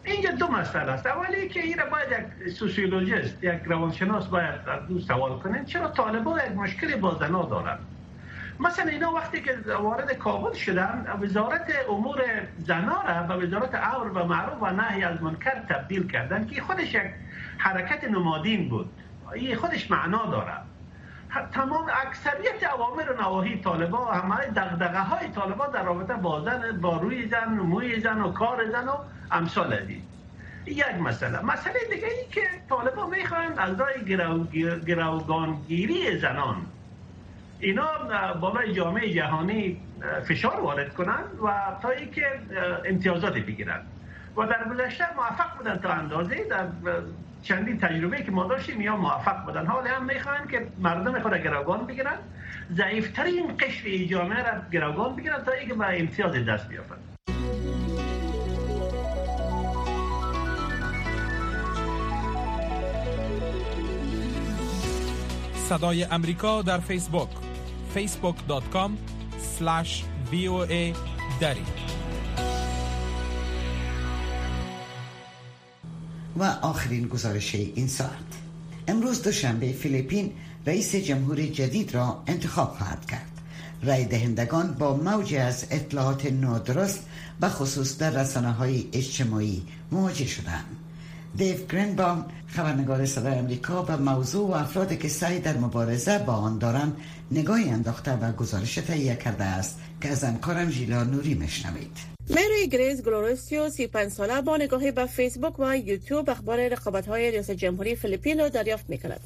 اینجا 0.05 0.31
دو 0.31 0.49
مسئله 0.49 0.93
است. 0.93 1.07
اولی 1.07 1.49
که 1.49 1.61
این 1.61 1.77
باید 1.93 2.27
یک 2.43 2.49
سوسیولوژیست 2.53 3.45
یک 3.45 3.61
روانشناس 3.65 4.27
باید 4.27 4.55
دو 4.88 5.01
سوال 5.01 5.38
کنین 5.38 5.65
چرا 5.65 5.88
طالبان 5.88 6.41
یک 6.47 6.53
مشکلی 6.53 6.97
با 6.97 7.15
زنا 7.15 7.45
دارن؟ 7.45 7.79
مثلا 8.61 8.91
اینا 8.91 9.12
وقتی 9.12 9.43
که 9.43 9.59
وارد 9.83 10.12
کابل 10.12 10.53
شدن 10.53 11.07
وزارت 11.23 11.73
امور 11.91 12.23
زنا 12.59 13.03
را 13.03 13.23
به 13.23 13.47
وزارت 13.47 13.75
امر 13.75 14.09
و 14.09 14.25
معروف 14.25 14.62
و 14.62 14.71
نهی 14.71 15.05
از 15.05 15.23
منکر 15.23 15.55
تبدیل 15.69 16.09
کردن 16.09 16.47
که 16.47 16.61
خودش 16.61 16.95
یک 16.95 17.03
حرکت 17.59 18.05
نمادین 18.05 18.69
بود. 18.69 18.91
این 19.35 19.57
خودش 19.57 19.91
معنا 19.91 20.27
داره 20.27 20.53
تمام 21.53 21.90
اکثریت 22.07 22.73
اوامر 22.75 23.11
و 23.11 23.23
نواهی 23.23 23.61
طالبا 23.61 24.05
همه 24.05 24.47
دغدغه 24.47 25.01
های 25.01 25.29
طالبا 25.29 25.66
در 25.66 25.83
رابطه 25.83 26.14
با 26.14 26.40
زن 26.40 26.81
با 26.81 26.97
روی 26.97 27.29
زن 27.29 27.49
موی 27.49 28.01
زن 28.01 28.21
و 28.21 28.33
کار 28.33 28.71
زن 28.71 28.88
و 28.88 28.97
امثال 29.31 29.73
ازی 29.73 30.03
یک 30.66 30.95
مسئله. 31.01 31.40
مسئله 31.40 31.79
دیگه 31.90 32.07
ای 32.07 32.27
که 32.31 32.42
طالبا 32.68 33.07
می‌خواهند 33.07 33.59
از 33.59 33.81
رای 33.81 34.05
گروگانگیری 34.87 36.18
زنان 36.18 36.66
اینا 37.61 37.88
بالای 38.40 38.73
جامعه 38.73 39.14
جهانی 39.14 39.81
فشار 40.29 40.61
وارد 40.61 40.95
کنند 40.95 41.38
و 41.45 41.77
تا 41.83 41.90
اینکه 41.90 42.27
امتیازات 42.85 43.35
بگیرند. 43.35 43.87
و 44.37 44.47
در 44.47 44.68
گذشته 44.71 45.05
موفق 45.16 45.57
بودن 45.59 45.77
تا 45.77 45.88
اندازه 45.88 46.45
در 46.45 46.66
چندین 47.42 47.78
تجربه 47.78 48.22
که 48.22 48.31
ما 48.31 48.44
داشتیم 48.44 48.81
یا 48.81 48.96
موفق 48.96 49.44
بودن. 49.44 49.66
حال 49.66 49.87
هم 49.87 50.05
می‌خوان 50.05 50.48
که 50.48 50.66
مردم 50.78 51.20
خود 51.20 51.35
گروگان 51.35 51.87
بگیرن 51.87 52.18
ضعیفترین 52.72 53.57
قشر 53.57 54.05
جامعه 54.05 54.42
را 54.42 54.62
گروگان 54.72 55.16
بگیرن 55.16 55.42
تا 55.44 55.52
اینکه 55.52 55.74
به 55.74 56.00
امتیاز 56.00 56.35
دست 56.35 56.68
بیافن 56.68 56.96
صدای 65.55 66.05
امریکا 66.05 66.62
در 66.62 66.78
فیسبوک. 66.78 67.28
facebook.com 67.94 68.90
slash 69.59 70.05
voa 70.31 70.94
دری. 71.40 71.91
و 76.37 76.45
آخرین 76.45 77.09
گزارش 77.09 77.55
این 77.55 77.87
ساعت. 77.88 78.11
امروز 78.88 79.23
دوشنبه 79.23 79.73
فیلیپین 79.73 80.33
رئیس 80.66 80.95
جمهور 80.95 81.42
جدید 81.42 81.95
را 81.95 82.23
انتخاب 82.27 82.75
خواهد 82.79 83.07
کرد. 83.07 83.29
رای 83.83 84.05
دهندگان 84.05 84.73
با 84.73 84.97
موج 84.97 85.35
از 85.35 85.66
اطلاعات 85.71 86.27
نادرست 86.27 87.07
و 87.40 87.49
خصوص 87.49 87.99
در 87.99 88.11
رسانه 88.11 88.53
های 88.53 88.88
اجتماعی 88.92 89.62
مواجه 89.92 90.27
شدند. 90.27 90.77
دیو 91.37 91.57
گرینبام 91.66 92.25
خبرنگار 92.47 93.07
صدای 93.07 93.35
امریکا 93.35 93.83
به 93.83 93.97
موضوع 93.97 94.49
و 94.51 94.53
افرادی 94.53 94.97
که 94.97 95.09
سعی 95.09 95.38
در 95.38 95.57
مبارزه 95.57 96.18
با 96.18 96.33
آن 96.33 96.59
دارند 96.59 96.97
نگاهی 97.31 97.71
انداخته 97.71 98.12
و 98.12 98.33
گزارش 98.33 98.75
تهیه 98.75 99.16
کرده 99.16 99.45
است 99.45 99.79
که 100.01 100.09
از 100.09 100.25
همکارم 100.25 100.71
ژیلا 100.71 101.05
نوری 101.05 101.35
میشنوید 101.35 102.12
مری 102.35 102.68
گریز 102.68 103.03
گلوروسیو 103.03 103.68
35 103.68 104.12
ساله 104.12 104.40
با 104.40 104.57
نگاهی 104.57 104.90
به 104.90 105.07
فیسبوک 105.07 105.59
و 105.59 105.77
یوتیوب 105.77 106.31
اخبار 106.31 106.68
رقابت 106.68 107.09
های 107.09 107.31
ریاست 107.31 107.51
جمهوری 107.51 107.97
فیلیپین 107.97 108.38
را 108.38 108.49
دریافت 108.49 108.90
می 108.90 108.99
کند. 108.99 109.21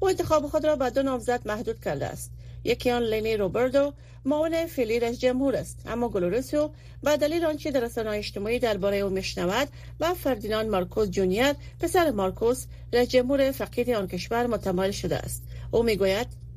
او 0.00 0.08
انتخاب 0.08 0.46
خود 0.46 0.66
را 0.66 0.76
به 0.76 0.90
دو 0.90 1.02
نامزد 1.02 1.48
محدود 1.48 1.80
کرده 1.80 2.06
است. 2.06 2.30
یکی 2.64 2.90
آن 2.90 3.02
لینی 3.02 3.36
روبردو 3.36 3.92
معاون 4.24 4.66
فعلی 4.66 5.00
رئیس 5.00 5.18
جمهور 5.18 5.56
است 5.56 5.82
اما 5.86 6.08
گلوروسیو 6.08 6.70
به 7.02 7.16
دلیل 7.16 7.44
آنچه 7.44 7.70
در 7.70 7.80
رسانه‌های 7.80 8.18
اجتماعی 8.18 8.58
درباره 8.58 8.96
او 8.96 9.10
میشنود 9.10 9.68
به 10.00 10.14
فردیناند 10.14 10.70
مارکوس 10.70 11.08
جونیور 11.08 11.54
پسر 11.80 12.10
مارکوس 12.10 12.66
رئیس 12.92 13.08
جمهور 13.08 13.50
فقید 13.50 13.90
آن 13.90 14.06
کشور 14.06 14.46
متمایل 14.46 14.90
شده 14.90 15.16
است 15.16 15.42
او 15.70 15.82
می‌گوید 15.82 16.47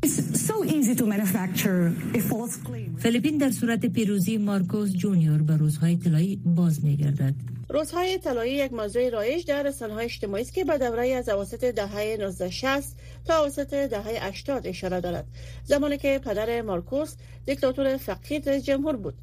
فیلیپین 2.98 3.38
در 3.38 3.52
صورت 3.52 3.86
پیروزی 3.86 4.38
مارکوس 4.38 4.92
جونیور 4.92 5.42
به 5.42 5.58
روزهای 5.58 5.98
طلایی 5.98 6.42
باز 6.46 6.86
میگردد. 6.86 7.34
روزهای 7.70 8.18
طلایی 8.18 8.54
یک 8.54 8.74
موضوع 8.74 9.10
رایج 9.10 9.46
در 9.46 9.64
رسانه‌های 9.64 10.06
اجتماعی 10.06 10.44
است 10.44 10.54
که 10.54 10.66
به 10.66 10.78
دوره 10.78 11.08
از 11.08 11.30
اواسط 11.30 11.66
دهه 11.66 11.98
1960 11.98 12.96
تا 13.26 13.40
اواسط 13.40 13.74
دهه 13.74 14.28
80 14.28 14.68
اشاره 14.68 15.02
دارد. 15.02 15.26
زمانی 15.64 15.98
که 15.98 16.22
پدر 16.26 16.62
مارکوس 16.62 17.16
دیکتاتور 17.46 17.98
فقید 17.98 18.50
جمهور 18.50 18.96
بود. 18.96 19.14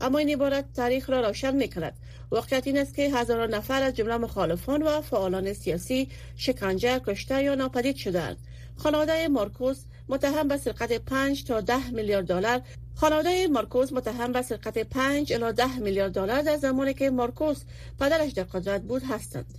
اما 0.00 0.18
این 0.18 0.30
عبارت 0.30 0.64
تاریخ 0.72 1.10
را 1.10 1.20
روشن 1.20 1.56
می 1.56 1.68
کند 1.68 1.94
واقعیت 2.30 2.66
این 2.66 2.78
است 2.78 2.94
که 2.94 3.10
هزاران 3.10 3.54
نفر 3.54 3.82
از 3.82 3.96
جمله 3.96 4.16
مخالفان 4.16 4.82
و 4.82 5.00
فعالان 5.00 5.52
سیاسی 5.52 6.08
شکنجه 6.36 7.00
کشته 7.06 7.42
یا 7.42 7.54
ناپدید 7.54 7.96
شدند 7.96 8.36
خانواده 8.76 9.28
مارکوس 9.28 9.78
متهم 10.08 10.48
به 10.48 10.56
سرقت 10.56 10.92
5 10.92 11.44
تا 11.44 11.60
10 11.60 11.90
میلیارد 11.90 12.26
دلار. 12.26 12.60
خانواده 12.94 13.46
مارکوس 13.46 13.92
متهم 13.92 14.32
به 14.32 14.42
سرقت 14.42 14.78
5 14.78 15.32
الی 15.32 15.52
10 15.52 15.78
میلیارد 15.78 16.12
دلار 16.12 16.42
در 16.42 16.56
زمانی 16.56 16.94
که 16.94 17.10
مارکوس 17.10 17.62
پدرش 18.00 18.32
در 18.32 18.42
قدرت 18.42 18.82
بود 18.82 19.02
هستند. 19.02 19.58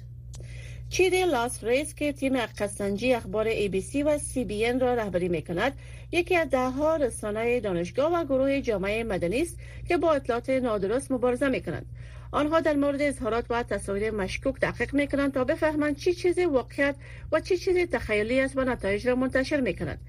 چیده 0.89 1.25
لاس 1.25 1.63
ریس 1.63 1.95
که 1.95 2.13
تیم 2.13 2.45
قسنجی 2.45 3.13
اخبار 3.13 3.47
ای 3.47 3.69
بی 3.69 3.81
سی 3.81 4.03
و 4.03 4.17
سی 4.17 4.45
بی 4.45 4.65
ان 4.65 4.79
را 4.79 4.93
رهبری 4.93 5.29
می 5.29 5.41
کند 5.41 5.73
یکی 6.12 6.35
از 6.35 6.49
ده 6.49 6.69
ها 6.69 6.95
رسانه 6.95 7.59
دانشگاه 7.59 8.13
و 8.13 8.23
گروه 8.23 8.62
جامعه 8.62 9.03
مدنی 9.03 9.41
است 9.41 9.57
که 9.88 9.97
با 9.97 10.13
اطلاعات 10.13 10.49
نادرست 10.49 11.12
مبارزه 11.12 11.49
می 11.49 11.62
کنند 11.62 11.85
آنها 12.31 12.59
در 12.59 12.73
مورد 12.73 13.01
اظهارات 13.01 13.45
و 13.49 13.63
تصاویر 13.63 14.12
مشکوک 14.12 14.59
دقیق 14.62 14.93
می 14.93 15.07
کنند 15.07 15.33
تا 15.33 15.43
بفهمند 15.43 15.97
چی 15.97 16.13
چیز 16.13 16.39
واقعیت 16.39 16.95
و 17.31 17.39
چی 17.39 17.57
چیز 17.57 17.77
تخیلی 17.77 18.39
است 18.39 18.57
و 18.57 18.62
نتایج 18.62 19.07
را 19.07 19.15
منتشر 19.15 19.59
می 19.59 19.75
کنند 19.75 19.99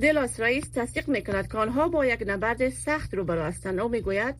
دلاس 0.00 0.40
رئیس 0.40 0.64
تصدیق 0.74 1.08
می 1.08 1.22
کند 1.22 1.48
که 1.48 1.58
آنها 1.58 1.88
با 1.88 2.06
یک 2.06 2.24
نبرد 2.26 2.68
سخت 2.68 3.14
روبرو 3.14 3.42
هستند 3.42 3.80
او 3.80 3.88
می‌گوید. 3.88 4.34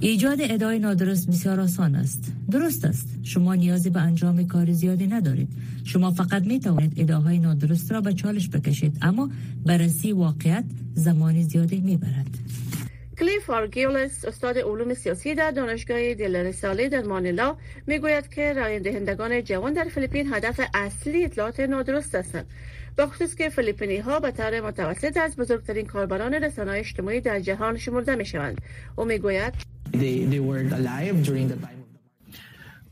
ایجاد 0.00 0.38
ادعای 0.40 0.78
نادرست 0.78 1.28
بسیار 1.28 1.60
آسان 1.60 1.94
است. 1.94 2.32
درست 2.50 2.84
است. 2.84 3.08
شما 3.22 3.54
نیازی 3.54 3.90
به 3.90 4.00
انجام 4.00 4.46
کار 4.46 4.72
زیادی 4.72 5.06
ندارید. 5.06 5.48
شما 5.84 6.10
فقط 6.10 6.42
می 6.42 6.60
توانید 6.60 7.00
ادعاهای 7.00 7.38
نادرست 7.38 7.92
را 7.92 8.00
به 8.00 8.12
چالش 8.12 8.48
بکشید 8.48 8.98
اما 9.02 9.30
بررسی 9.66 10.12
واقعیت 10.12 10.64
زمانی 10.94 11.42
زیادی 11.42 11.80
می 11.80 11.96
برد 11.96 12.45
کلیف 13.18 13.50
آرگیولس 13.50 14.24
استاد 14.24 14.58
علوم 14.58 14.94
سیاسی 14.94 15.34
در 15.34 15.50
دانشگاه 15.50 16.14
دلرساله 16.14 16.88
در 16.88 17.02
مانیلا 17.02 17.56
می‌گوید 17.86 18.28
که 18.28 18.52
رای 18.52 18.80
دهندگان 18.80 19.44
جوان 19.44 19.72
در 19.72 19.84
فیلیپین 19.84 20.34
هدف 20.34 20.60
اصلی 20.74 21.24
اطلاعات 21.24 21.60
نادرست 21.60 22.14
هستند. 22.14 22.46
با 22.98 23.06
خصوص 23.06 23.34
که 23.34 23.48
فیلیپینی 23.48 23.96
ها 23.96 24.20
به 24.20 24.30
طور 24.30 24.60
متوسط 24.60 25.16
از 25.16 25.36
بزرگترین 25.36 25.86
کاربران 25.86 26.34
رسانه 26.34 26.72
اجتماعی 26.72 27.20
در 27.20 27.40
جهان 27.40 27.76
شمرده 27.76 28.14
می 28.14 28.26
شوند 28.26 28.60
او 28.96 29.04
می‌گوید 29.04 29.54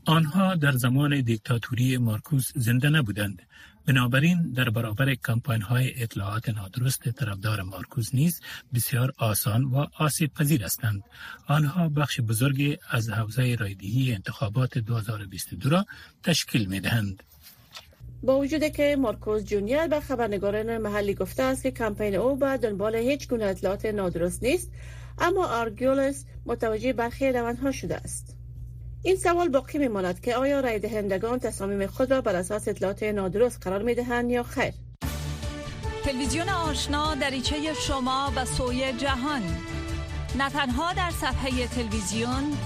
آنها 0.05 0.55
در 0.55 0.71
زمان 0.71 1.21
دیکتاتوری 1.21 1.97
مارکوس 1.97 2.51
زنده 2.55 2.89
نبودند. 2.89 3.41
بنابراین 3.87 4.51
در 4.51 4.69
برابر 4.69 5.15
کمپاین 5.15 5.61
های 5.61 6.03
اطلاعات 6.03 6.49
نادرست 6.49 7.09
طرفدار 7.09 7.61
مارکوز 7.61 8.15
نیز 8.15 8.41
بسیار 8.73 9.13
آسان 9.17 9.63
و 9.63 9.85
آسیب 9.99 10.33
پذیر 10.33 10.63
هستند. 10.63 11.03
آنها 11.47 11.89
بخش 11.89 12.19
بزرگی 12.19 12.77
از 12.89 13.09
حوزه 13.09 13.55
رایدهی 13.55 14.13
انتخابات 14.13 14.77
2022 14.77 15.69
را 15.69 15.85
تشکیل 16.23 16.65
می 16.65 16.79
دهند. 16.79 17.23
با 18.23 18.39
وجود 18.39 18.63
که 18.63 18.95
مارکوس 18.99 19.43
جونیور 19.43 19.87
به 19.87 19.99
خبرنگاران 19.99 20.77
محلی 20.77 21.13
گفته 21.13 21.43
است 21.43 21.63
که 21.63 21.71
کمپین 21.71 22.15
او 22.15 22.35
به 22.35 22.57
دنبال 22.57 22.95
هیچ 22.95 23.27
گونه 23.27 23.45
اطلاعات 23.45 23.85
نادرست 23.85 24.43
نیست 24.43 24.71
اما 25.17 25.47
آرگیولس 25.47 26.25
متوجه 26.45 26.93
برخی 26.93 27.31
روندها 27.31 27.71
شده 27.71 27.95
است 27.95 28.34
این 29.05 29.15
سوال 29.15 29.49
باقی 29.49 29.77
میماند 29.77 30.21
که 30.21 30.35
آیا 30.35 30.59
رای 30.59 30.79
دهندگان 30.79 31.39
تصامیم 31.39 31.87
خود 31.87 32.11
را 32.11 32.21
بر 32.21 32.35
اساس 32.35 32.67
اطلاعات 32.67 33.03
نادرست 33.03 33.63
قرار 33.63 33.81
می 33.81 33.95
دهند 33.95 34.31
یا 34.31 34.43
خیر؟ 34.43 34.73
تلویزیون 36.03 36.49
آشنا 36.49 37.15
دریچه 37.15 37.73
شما 37.73 38.31
به 38.35 38.45
سوی 38.45 38.93
جهان. 38.93 39.41
نه 40.37 40.49
تنها 40.49 40.93
در 40.93 41.11
صفحه 41.11 41.67
تلویزیون 41.67 42.57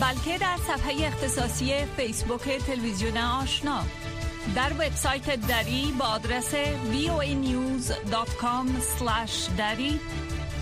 بلکه 0.00 0.38
در 0.38 0.56
صفحه 0.68 1.06
اختصاصی 1.06 1.74
فیسبوک 1.96 2.58
تلویزیون 2.66 3.16
آشنا. 3.16 3.80
در 4.54 4.72
وبسایت 4.72 5.46
دری 5.48 5.94
با 5.98 6.04
آدرس 6.04 6.54
voanews.com 6.92 8.66
دری. 9.58 10.00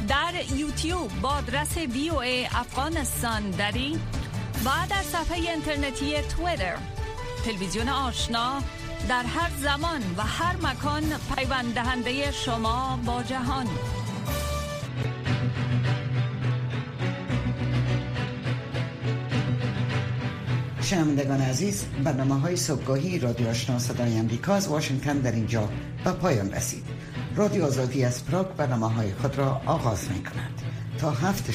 در 0.08 0.32
یوتیوب 0.56 1.10
با 1.22 1.28
آدرس 1.28 1.78
voa 1.78 2.54
افغانستان 2.54 3.50
دری. 3.50 3.98
و 4.64 4.70
در 4.90 5.02
صفحه 5.02 5.50
اینترنتی 5.50 6.22
تویتر 6.22 6.76
تلویزیون 7.44 7.88
آشنا 7.88 8.62
در 9.08 9.22
هر 9.22 9.50
زمان 9.60 10.00
و 10.16 10.22
هر 10.22 10.56
مکان 10.56 11.02
پیوند 11.36 11.74
دهنده 11.74 12.30
شما 12.32 12.98
با 13.06 13.22
جهان. 13.22 13.66
شنوندگان 20.82 21.40
عزیز 21.40 21.84
برنامه 22.04 22.40
های 22.40 22.56
صبحگاهی 22.56 23.18
رادیو 23.18 23.48
آشنا 23.48 23.78
صدای 23.78 24.18
امریکا 24.18 24.54
از 24.54 24.68
واشنگتن 24.68 25.18
در 25.18 25.32
اینجا 25.32 25.68
به 26.04 26.12
پایان 26.12 26.52
رسید. 26.52 26.84
رادیو 27.36 27.64
آزادی 27.64 28.04
از 28.04 28.24
پراگ 28.24 28.46
برنامه 28.46 28.88
های 28.88 29.14
خود 29.14 29.38
را 29.38 29.60
آغاز 29.66 30.10
می 30.10 30.22
کند 30.24 30.62
تا 30.98 31.10
هفت 31.10 31.50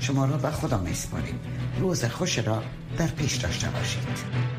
شما 0.00 0.24
را 0.24 0.36
به 0.36 0.50
خدا 0.50 0.78
می 0.78 0.94
سپاریم 0.94 1.40
روز 1.78 2.04
خوش 2.04 2.38
را 2.38 2.62
در 2.98 3.06
پیش 3.06 3.34
داشته 3.36 3.68
باشید. 3.70 4.57